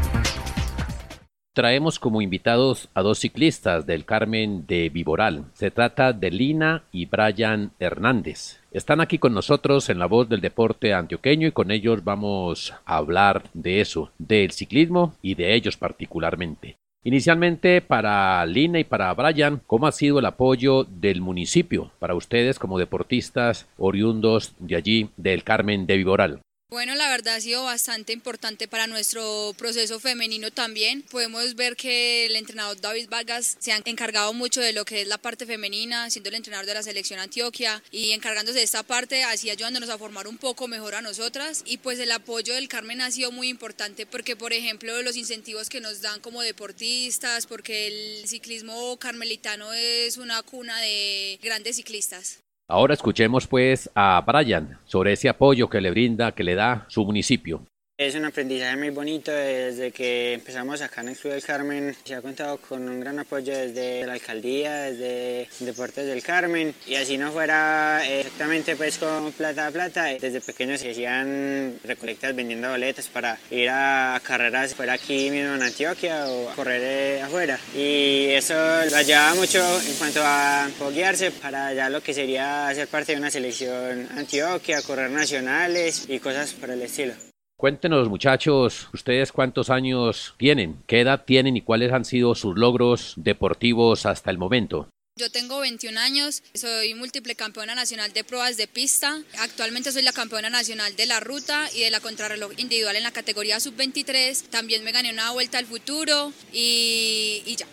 Traemos 1.54 2.00
como 2.00 2.22
invitados 2.22 2.88
a 2.94 3.02
dos 3.02 3.20
ciclistas 3.20 3.86
del 3.86 4.06
Carmen 4.06 4.66
de 4.68 4.88
Viboral. 4.88 5.44
Se 5.52 5.70
trata 5.70 6.14
de 6.14 6.32
Lina 6.32 6.84
y 6.94 7.08
Brian 7.08 7.72
Hernández. 7.78 8.62
Están 8.72 9.02
aquí 9.02 9.18
con 9.18 9.34
nosotros 9.34 9.90
en 9.90 10.00
la 10.00 10.06
voz 10.06 10.30
del 10.30 10.40
deporte 10.40 10.94
antioqueño 10.94 11.50
y 11.50 11.52
con 11.52 11.72
ellos 11.72 12.06
vamos 12.06 12.74
a 12.86 12.96
hablar 12.96 13.44
de 13.54 13.82
eso, 13.82 14.12
del 14.18 14.52
ciclismo 14.52 15.14
y 15.22 15.36
de 15.36 15.54
ellos 15.54 15.76
particularmente. 15.76 16.78
Inicialmente 17.04 17.82
para 17.82 18.46
Lina 18.46 18.80
y 18.80 18.86
para 18.86 19.14
Brian, 19.14 19.62
¿cómo 19.68 19.88
ha 19.88 19.92
sido 19.92 20.20
el 20.20 20.28
apoyo 20.28 20.86
del 20.86 21.20
municipio 21.20 21.92
para 22.00 22.16
ustedes 22.16 22.60
como 22.60 22.80
deportistas 22.80 23.68
oriundos 23.78 24.54
de 24.60 24.78
allí, 24.78 25.10
del 25.18 25.44
Carmen 25.44 25.86
de 25.86 25.98
Viboral? 25.98 26.40
Bueno, 26.72 26.96
la 26.96 27.10
verdad 27.10 27.36
ha 27.36 27.42
sido 27.42 27.66
bastante 27.66 28.14
importante 28.14 28.66
para 28.66 28.88
nuestro 28.88 29.54
proceso 29.58 30.00
femenino 30.00 30.52
también. 30.52 31.02
Podemos 31.02 31.56
ver 31.56 31.76
que 31.76 32.28
el 32.28 32.38
entrenador 32.38 32.80
David 32.80 33.10
Vargas 33.10 33.58
se 33.60 33.74
ha 33.74 33.82
encargado 33.84 34.32
mucho 34.32 34.62
de 34.62 34.72
lo 34.72 34.86
que 34.86 35.02
es 35.02 35.08
la 35.10 35.18
parte 35.18 35.46
femenina, 35.46 36.10
siendo 36.10 36.30
el 36.30 36.36
entrenador 36.36 36.66
de 36.66 36.76
la 36.76 36.82
selección 36.82 37.20
Antioquia 37.20 37.84
y 37.92 38.12
encargándose 38.14 38.60
de 38.60 38.64
esta 38.64 38.84
parte, 38.84 39.26
así 39.26 39.50
ayudándonos 39.50 39.90
a 39.90 39.98
formar 39.98 40.30
un 40.30 40.38
poco 40.38 40.70
mejor 40.70 40.96
a 40.96 41.02
nosotras. 41.02 41.62
Y 41.66 41.76
pues 41.80 42.00
el 42.00 42.10
apoyo 42.14 42.54
del 42.54 42.70
Carmen 42.70 43.02
ha 43.02 43.12
sido 43.12 43.34
muy 43.34 43.50
importante 43.50 44.06
porque, 44.06 44.38
por 44.38 44.54
ejemplo, 44.54 45.02
los 45.02 45.18
incentivos 45.18 45.68
que 45.68 45.82
nos 45.82 46.00
dan 46.00 46.22
como 46.22 46.42
deportistas, 46.42 47.48
porque 47.48 47.88
el 47.88 48.30
ciclismo 48.30 48.96
carmelitano 48.96 49.74
es 49.74 50.16
una 50.16 50.42
cuna 50.42 50.80
de 50.80 51.38
grandes 51.44 51.76
ciclistas. 51.76 52.38
Ahora 52.72 52.94
escuchemos 52.94 53.48
pues 53.48 53.92
a 53.96 54.24
Brian 54.26 54.78
sobre 54.86 55.12
ese 55.12 55.28
apoyo 55.28 55.70
que 55.70 55.82
le 55.82 55.92
brinda, 55.92 56.32
que 56.32 56.46
le 56.46 56.56
da 56.56 56.86
su 56.88 57.04
municipio. 57.04 57.66
Es 58.02 58.16
un 58.16 58.26
aprendizaje 58.26 58.76
muy 58.78 58.90
bonito 58.90 59.32
desde 59.32 59.92
que 59.92 60.34
empezamos 60.34 60.82
acá 60.82 61.02
en 61.02 61.10
el 61.10 61.16
Club 61.16 61.34
del 61.34 61.44
Carmen. 61.44 61.96
Se 62.04 62.16
ha 62.16 62.22
contado 62.24 62.58
con 62.58 62.90
un 62.90 63.00
gran 63.00 63.20
apoyo 63.20 63.56
desde 63.56 64.04
la 64.08 64.14
alcaldía, 64.14 64.86
desde 64.86 65.48
Deportes 65.60 66.08
del 66.08 66.24
Carmen. 66.24 66.74
Y 66.88 66.96
así 66.96 67.20
no 67.20 67.32
fuera 67.32 68.02
exactamente 68.04 68.76
pues 68.76 68.98
con 68.98 69.32
plata 69.34 69.68
a 69.68 69.72
plata. 69.72 70.06
Desde 70.20 70.42
pequeños 70.42 70.82
se 70.82 70.90
hacían 70.90 71.78
recolectas 71.84 72.36
vendiendo 72.36 72.72
boletas 72.72 73.08
para 73.08 73.38
ir 73.52 73.70
a 73.70 74.20
carreras 74.24 74.74
fuera 74.74 74.94
aquí 74.94 75.30
mismo 75.30 75.54
en 75.54 75.62
Antioquia 75.62 76.26
o 76.28 76.56
correr 76.56 77.22
afuera. 77.22 77.60
Y 77.76 78.30
eso 78.32 78.56
lo 78.56 78.98
ayudaba 78.98 79.36
mucho 79.36 79.60
en 79.80 79.94
cuanto 79.94 80.22
a 80.24 80.68
foguearse 80.76 81.30
para 81.30 81.72
ya 81.76 81.88
lo 81.92 82.02
que 82.02 82.16
sería 82.16 82.74
ser 82.74 82.88
parte 82.88 83.12
de 83.12 83.20
una 83.20 83.30
selección 83.30 84.10
Antioquia, 84.18 84.82
correr 84.82 85.12
nacionales 85.12 86.06
y 86.10 86.18
cosas 86.18 86.52
por 86.54 86.72
el 86.72 86.82
estilo. 86.82 87.14
Cuéntenos 87.62 88.10
muchachos, 88.10 88.90
ustedes 88.92 89.32
cuántos 89.32 89.70
años 89.70 90.34
tienen, 90.40 90.82
qué 90.88 91.02
edad 91.02 91.26
tienen 91.26 91.56
y 91.56 91.62
cuáles 91.62 91.94
han 91.94 92.06
sido 92.06 92.34
sus 92.34 92.58
logros 92.58 93.14
deportivos 93.18 94.08
hasta 94.08 94.32
el 94.32 94.40
momento. 94.40 94.90
Yo 95.16 95.30
tengo 95.30 95.60
21 95.60 96.00
años, 96.00 96.42
soy 96.56 96.96
múltiple 96.96 97.36
campeona 97.36 97.76
nacional 97.76 98.14
de 98.14 98.24
pruebas 98.24 98.58
de 98.58 98.66
pista. 98.66 99.22
Actualmente 99.38 99.92
soy 99.92 100.02
la 100.02 100.12
campeona 100.12 100.50
nacional 100.50 100.96
de 100.96 101.06
la 101.06 101.20
ruta 101.20 101.70
y 101.76 101.82
de 101.82 101.92
la 101.92 102.00
contrarreloj 102.00 102.52
individual 102.58 102.96
en 102.96 103.04
la 103.04 103.12
categoría 103.12 103.60
sub-23. 103.60 104.48
También 104.50 104.84
me 104.84 104.92
gané 104.92 105.12
una 105.12 105.30
vuelta 105.30 105.60
al 105.60 105.68
futuro 105.68 106.34
y, 106.52 107.44
y 107.46 107.56
ya. 107.58 107.68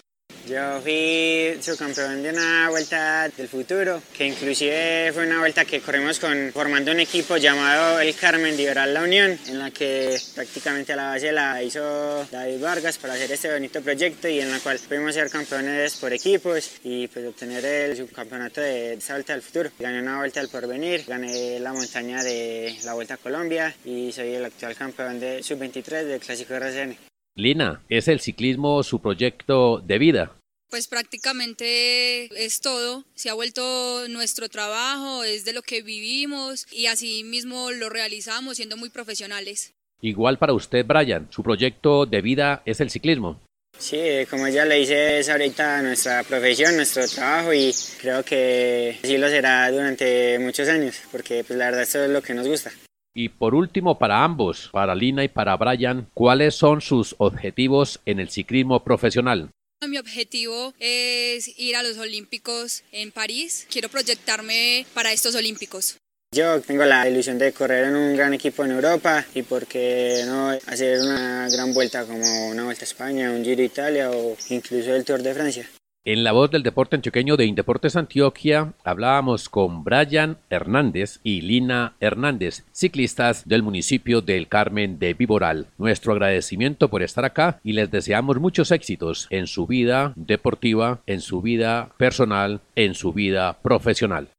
Yo 0.49 0.81
fui 0.81 1.59
subcampeón 1.61 2.23
de 2.23 2.31
una 2.31 2.71
vuelta 2.71 3.29
del 3.29 3.49
futuro, 3.49 4.01
que 4.17 4.27
inclusive 4.27 5.11
fue 5.13 5.27
una 5.27 5.41
vuelta 5.41 5.67
que 5.67 5.81
corrimos 5.81 6.19
con, 6.19 6.53
formando 6.55 6.91
un 6.91 7.01
equipo 7.01 7.37
llamado 7.37 8.01
el 8.01 8.15
Carmen 8.15 8.57
Liberal 8.57 8.95
La 8.95 9.03
Unión, 9.03 9.39
en 9.47 9.59
la 9.59 9.71
que 9.71 10.17
prácticamente 10.35 10.97
la 10.97 11.11
base 11.11 11.33
la 11.33 11.63
hizo 11.63 12.25
David 12.33 12.63
Vargas 12.63 12.97
para 12.97 13.13
hacer 13.13 13.31
este 13.31 13.53
bonito 13.53 13.83
proyecto 13.83 14.27
y 14.27 14.41
en 14.41 14.51
la 14.51 14.59
cual 14.61 14.79
pudimos 14.89 15.13
ser 15.13 15.29
campeones 15.29 15.97
por 15.97 16.15
equipos 16.15 16.79
y 16.83 17.09
pues 17.09 17.27
obtener 17.27 17.63
el 17.67 17.97
subcampeonato 17.99 18.63
de 18.63 18.95
esa 18.95 19.15
vuelta 19.15 19.35
del 19.35 19.43
futuro. 19.43 19.71
Gané 19.79 20.01
una 20.01 20.17
vuelta 20.17 20.41
del 20.41 20.49
porvenir, 20.49 21.05
gané 21.07 21.61
la 21.61 21.75
montaña 21.75 22.25
de 22.25 22.75
la 22.87 22.95
Vuelta 22.95 23.15
a 23.15 23.19
Colombia 23.19 23.75
y 23.85 24.13
soy 24.13 24.35
el 24.35 24.47
actual 24.47 24.75
campeón 24.75 25.21
de 25.21 25.43
sub-23 25.43 26.05
del 26.05 26.21
Clásico 26.21 26.55
RCN. 26.55 26.97
Lina, 27.35 27.83
¿es 27.89 28.09
el 28.09 28.19
ciclismo 28.19 28.83
su 28.83 29.01
proyecto 29.01 29.79
de 29.79 29.99
vida? 29.99 30.38
Pues 30.71 30.87
prácticamente 30.87 32.27
es 32.45 32.61
todo, 32.61 33.05
se 33.15 33.31
ha 33.31 33.35
vuelto 33.35 34.07
nuestro 34.09 34.51
trabajo, 34.51 35.25
es 35.25 35.47
de 35.47 35.55
lo 35.55 35.63
que 35.63 35.81
vivimos 35.81 36.67
y 36.71 36.87
así 36.87 37.25
mismo 37.25 37.71
lo 37.71 37.89
realizamos 37.89 38.59
siendo 38.59 38.77
muy 38.77 38.91
profesionales. 38.91 39.73
Igual 40.03 40.39
para 40.39 40.53
usted, 40.53 40.85
Brian, 40.85 41.27
su 41.31 41.43
proyecto 41.43 42.05
de 42.05 42.21
vida 42.21 42.63
es 42.67 42.81
el 42.81 42.91
ciclismo. 42.91 43.41
Sí, 43.79 44.27
como 44.29 44.47
ya 44.49 44.67
le 44.67 44.77
dice, 44.77 45.21
es 45.21 45.29
ahorita 45.31 45.81
nuestra 45.83 46.23
profesión, 46.25 46.77
nuestro 46.77 47.07
trabajo 47.07 47.55
y 47.55 47.73
creo 48.01 48.23
que 48.23 48.99
así 49.03 49.17
lo 49.17 49.29
será 49.29 49.71
durante 49.71 50.39
muchos 50.39 50.69
años, 50.69 51.01
porque 51.11 51.45
pues 51.45 51.59
la 51.59 51.67
verdad 51.67 51.83
eso 51.83 52.05
es 52.05 52.11
lo 52.11 52.21
que 52.21 52.35
nos 52.35 52.47
gusta. 52.47 52.73
Y 53.15 53.31
por 53.31 53.55
último, 53.55 53.99
para 53.99 54.23
ambos, 54.23 54.69
para 54.71 54.95
Lina 54.95 55.25
y 55.25 55.29
para 55.29 55.57
Brian, 55.57 56.09
¿cuáles 56.13 56.55
son 56.55 56.81
sus 56.81 57.15
objetivos 57.19 58.01
en 58.05 58.21
el 58.21 58.29
ciclismo 58.29 58.85
profesional? 58.85 59.51
Mi 59.87 59.97
objetivo 59.97 60.75
es 60.81 61.57
ir 61.57 61.77
a 61.77 61.85
los 61.85 61.99
Olímpicos 61.99 62.83
en 62.91 63.13
París. 63.13 63.65
Quiero 63.71 63.89
proyectarme 63.89 64.85
para 64.93 65.13
estos 65.13 65.37
Olímpicos. 65.37 65.97
Yo 66.35 66.61
tengo 66.61 66.85
la 66.85 67.09
ilusión 67.09 67.39
de 67.39 67.53
correr 67.53 67.85
en 67.85 67.95
un 67.95 68.17
gran 68.17 68.35
equipo 68.35 68.65
en 68.65 68.73
Europa 68.73 69.25
y 69.35 69.43
por 69.43 69.67
qué 69.67 70.25
no 70.27 70.51
hacer 70.67 71.01
una 71.01 71.49
gran 71.49 71.73
vuelta 71.73 72.05
como 72.05 72.49
una 72.49 72.65
Vuelta 72.65 72.83
a 72.83 72.85
España, 72.85 73.31
un 73.31 73.45
Giro 73.45 73.63
Italia 73.63 74.11
o 74.11 74.37
incluso 74.51 74.95
el 74.95 75.05
Tour 75.05 75.23
de 75.23 75.33
Francia. 75.33 75.71
En 76.11 76.25
la 76.25 76.33
voz 76.33 76.51
del 76.51 76.63
deporte 76.63 76.97
antioqueño 76.97 77.37
de 77.37 77.45
Indeportes 77.45 77.95
Antioquia 77.95 78.73
hablábamos 78.83 79.51
con 79.51 79.85
Brian 79.85 80.39
Hernández 80.49 81.21
y 81.23 81.43
Lina 81.43 81.97
Hernández, 82.01 82.65
ciclistas 82.73 83.47
del 83.47 83.63
municipio 83.63 84.23
del 84.23 84.49
Carmen 84.49 84.99
de 84.99 85.13
Viboral. 85.13 85.67
Nuestro 85.77 86.15
agradecimiento 86.15 86.89
por 86.89 87.03
estar 87.03 87.27
acá 87.27 87.61
y 87.63 87.75
les 87.75 87.91
deseamos 87.91 88.41
muchos 88.41 88.71
éxitos 88.71 89.27
en 89.29 89.47
su 89.47 89.67
vida 89.67 90.15
deportiva, 90.17 91.01
en 91.07 91.21
su 91.21 91.43
vida 91.43 91.91
personal, 91.99 92.63
en 92.75 92.95
su 92.95 93.13
vida 93.13 93.59
profesional. 93.61 94.31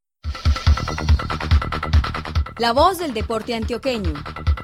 La 2.58 2.74
voz 2.74 2.98
del 2.98 3.14
deporte 3.14 3.54
antioqueño. 3.54 4.14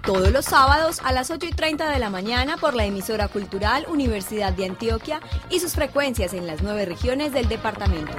Todos 0.06 0.32
los 0.32 0.46
sábados 0.46 1.02
a 1.04 1.12
las 1.12 1.32
8 1.32 1.48
y 1.48 1.52
30 1.52 1.90
de 1.90 1.98
la 1.98 2.12
mañana 2.12 2.58
por 2.58 2.76
la 2.76 2.86
emisora 2.86 3.28
cultural 3.28 3.88
Universidad 3.90 4.54
de 4.54 4.66
Antioquia 4.66 5.20
y 5.50 5.60
sus 5.60 5.74
frecuencias 5.74 6.36
en 6.36 6.46
las 6.46 6.62
nueve 6.62 6.86
regiones 6.86 7.34
del 7.34 7.50
departamento. 7.50 8.14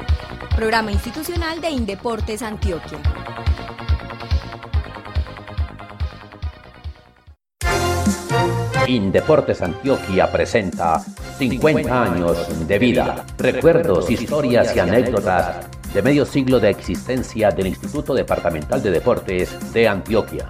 Programa 0.56 0.90
institucional 0.90 1.60
de 1.60 1.70
Indeportes 1.70 2.42
Antioquia. 2.42 2.98
Indeportes 8.88 9.62
Antioquia 9.62 10.32
presenta 10.32 11.00
50 11.38 12.02
años 12.02 12.66
de 12.66 12.78
vida, 12.80 13.24
recuerdos, 13.38 14.10
historias 14.10 14.74
y 14.74 14.80
anécdotas 14.80 15.66
de 15.94 16.02
medio 16.02 16.26
siglo 16.26 16.58
de 16.58 16.70
existencia 16.70 17.52
del 17.52 17.68
Instituto 17.68 18.12
Departamental 18.12 18.82
de 18.82 18.90
Deportes 18.90 19.72
de 19.72 19.86
Antioquia. 19.86 20.48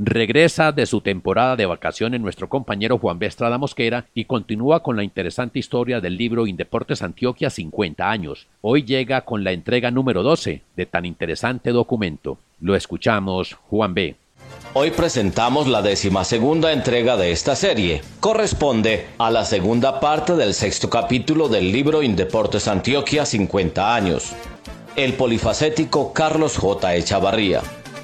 Regresa 0.00 0.70
de 0.70 0.86
su 0.86 1.00
temporada 1.00 1.56
de 1.56 1.66
vacaciones 1.66 2.20
nuestro 2.20 2.48
compañero 2.48 2.98
Juan 2.98 3.18
B. 3.18 3.26
Estrada 3.26 3.58
Mosquera 3.58 4.06
y 4.14 4.26
continúa 4.26 4.80
con 4.80 4.96
la 4.96 5.02
interesante 5.02 5.58
historia 5.58 6.00
del 6.00 6.16
libro 6.16 6.46
Indeportes 6.46 7.02
Antioquia 7.02 7.50
50 7.50 8.08
años. 8.08 8.46
Hoy 8.60 8.84
llega 8.84 9.22
con 9.22 9.42
la 9.42 9.50
entrega 9.50 9.90
número 9.90 10.22
12 10.22 10.62
de 10.76 10.86
tan 10.86 11.04
interesante 11.04 11.72
documento. 11.72 12.38
Lo 12.60 12.76
escuchamos, 12.76 13.54
Juan 13.70 13.92
B. 13.94 14.14
Hoy 14.74 14.92
presentamos 14.92 15.66
la 15.66 15.82
decimasegunda 15.82 16.72
entrega 16.72 17.16
de 17.16 17.32
esta 17.32 17.56
serie. 17.56 18.00
Corresponde 18.20 19.08
a 19.18 19.32
la 19.32 19.44
segunda 19.44 19.98
parte 19.98 20.36
del 20.36 20.54
sexto 20.54 20.88
capítulo 20.88 21.48
del 21.48 21.72
libro 21.72 22.04
Indeportes 22.04 22.68
Antioquia 22.68 23.26
50 23.26 23.96
años. 23.96 24.32
El 24.94 25.14
polifacético 25.14 26.12
Carlos 26.12 26.56
J. 26.56 26.94
Echavarría. 26.94 27.62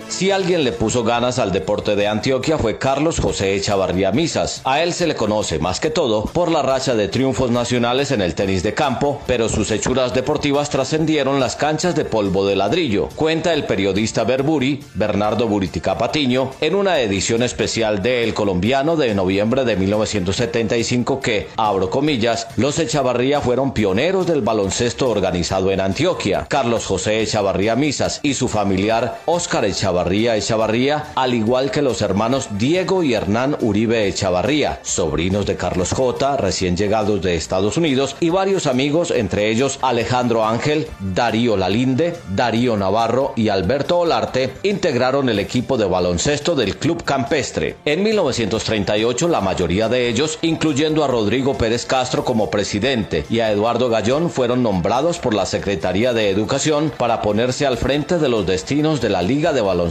Si 0.08 0.30
alguien 0.30 0.64
le 0.64 0.73
puso 0.73 1.02
ganas 1.02 1.38
al 1.38 1.50
deporte 1.50 1.96
de 1.96 2.06
Antioquia 2.06 2.58
fue 2.58 2.78
Carlos 2.78 3.18
José 3.18 3.54
Echavarría 3.54 4.12
Misas. 4.12 4.61
A 4.64 4.82
él 4.82 4.92
se 4.92 5.06
le 5.06 5.16
conoce 5.16 5.58
más 5.58 5.80
que 5.80 5.90
todo 5.90 6.25
por 6.26 6.50
la 6.50 6.62
racha 6.62 6.94
de 6.94 7.08
triunfos 7.08 7.50
nacionales 7.50 8.11
en 8.11 8.20
el 8.20 8.34
tenis 8.34 8.62
de 8.62 8.75
campo, 8.75 9.20
pero 9.26 9.49
sus 9.49 9.70
hechuras 9.70 10.14
deportivas 10.14 10.70
trascendieron 10.70 11.40
las 11.40 11.56
canchas 11.56 11.96
de 11.96 12.04
polvo 12.04 12.46
de 12.46 12.54
ladrillo. 12.54 13.08
Cuenta 13.16 13.54
el 13.54 13.64
periodista 13.64 14.25
Berburi, 14.25 14.84
Bernardo 14.94 15.49
Buritica 15.49 15.99
Patiño, 15.99 16.50
en 16.61 16.75
una 16.75 17.00
edición 17.00 17.42
especial 17.42 18.02
de 18.02 18.23
El 18.23 18.34
Colombiano 18.34 18.96
de 18.96 19.14
noviembre 19.14 19.64
de 19.64 19.76
1975 19.76 21.20
que, 21.20 21.49
abro 21.56 21.90
comillas, 21.90 22.46
los 22.56 22.78
Echavarría 22.78 23.40
fueron 23.40 23.73
pioneros 23.73 24.26
del 24.26 24.42
baloncesto 24.42 25.08
organizado 25.08 25.70
en 25.73 25.80
Antioquia. 25.80 26.46
Carlos 26.49 26.87
José 26.87 27.20
Echavarría 27.20 27.75
Misas 27.75 28.20
y 28.23 28.34
su 28.34 28.49
familiar 28.49 29.20
Óscar 29.25 29.64
Echavarría 29.64 29.93
Echavarría 29.94 30.36
Echavarría, 30.36 31.12
al 31.14 31.34
igual 31.34 31.70
que 31.70 31.80
los 31.80 32.02
hermanos 32.02 32.48
Diego 32.58 33.04
y 33.04 33.14
Hernán 33.14 33.56
Uribe 33.60 34.08
Echavarría, 34.08 34.80
sobrinos 34.82 35.46
de 35.46 35.54
Carlos 35.54 35.92
J, 35.92 36.36
recién 36.36 36.76
llegados 36.76 37.22
de 37.22 37.36
Estados 37.36 37.76
Unidos, 37.76 38.16
y 38.18 38.30
varios 38.30 38.66
amigos, 38.66 39.12
entre 39.12 39.50
ellos 39.50 39.78
Alejandro 39.82 40.44
Ángel, 40.44 40.88
Darío 40.98 41.56
Lalinde, 41.56 42.16
Darío 42.34 42.76
Navarro 42.76 43.34
y 43.36 43.50
Alberto 43.50 44.00
Olarte, 44.00 44.54
integraron 44.64 45.28
el 45.28 45.38
equipo 45.38 45.78
de 45.78 45.84
baloncesto 45.84 46.56
del 46.56 46.76
Club 46.76 47.04
Campestre. 47.04 47.76
En 47.84 48.02
1938, 48.02 49.28
la 49.28 49.40
mayoría 49.40 49.88
de 49.88 50.08
ellos, 50.08 50.40
incluyendo 50.42 51.04
a 51.04 51.08
Rodrigo 51.08 51.56
Pérez 51.56 51.86
Castro 51.86 52.24
como 52.24 52.50
presidente 52.50 53.26
y 53.30 53.38
a 53.38 53.52
Eduardo 53.52 53.88
Gallón, 53.90 54.28
fueron 54.28 54.64
nombrados 54.64 55.20
por 55.20 55.34
la 55.34 55.46
Secretaría 55.46 56.12
de 56.12 56.30
Educación 56.30 56.92
para 56.98 57.22
ponerse 57.22 57.64
al 57.64 57.78
frente 57.78 58.18
de 58.18 58.28
los 58.28 58.44
destinos 58.44 59.00
de 59.00 59.10
la 59.10 59.22
Liga 59.22 59.52
de 59.52 59.60
Baloncesto 59.60 59.84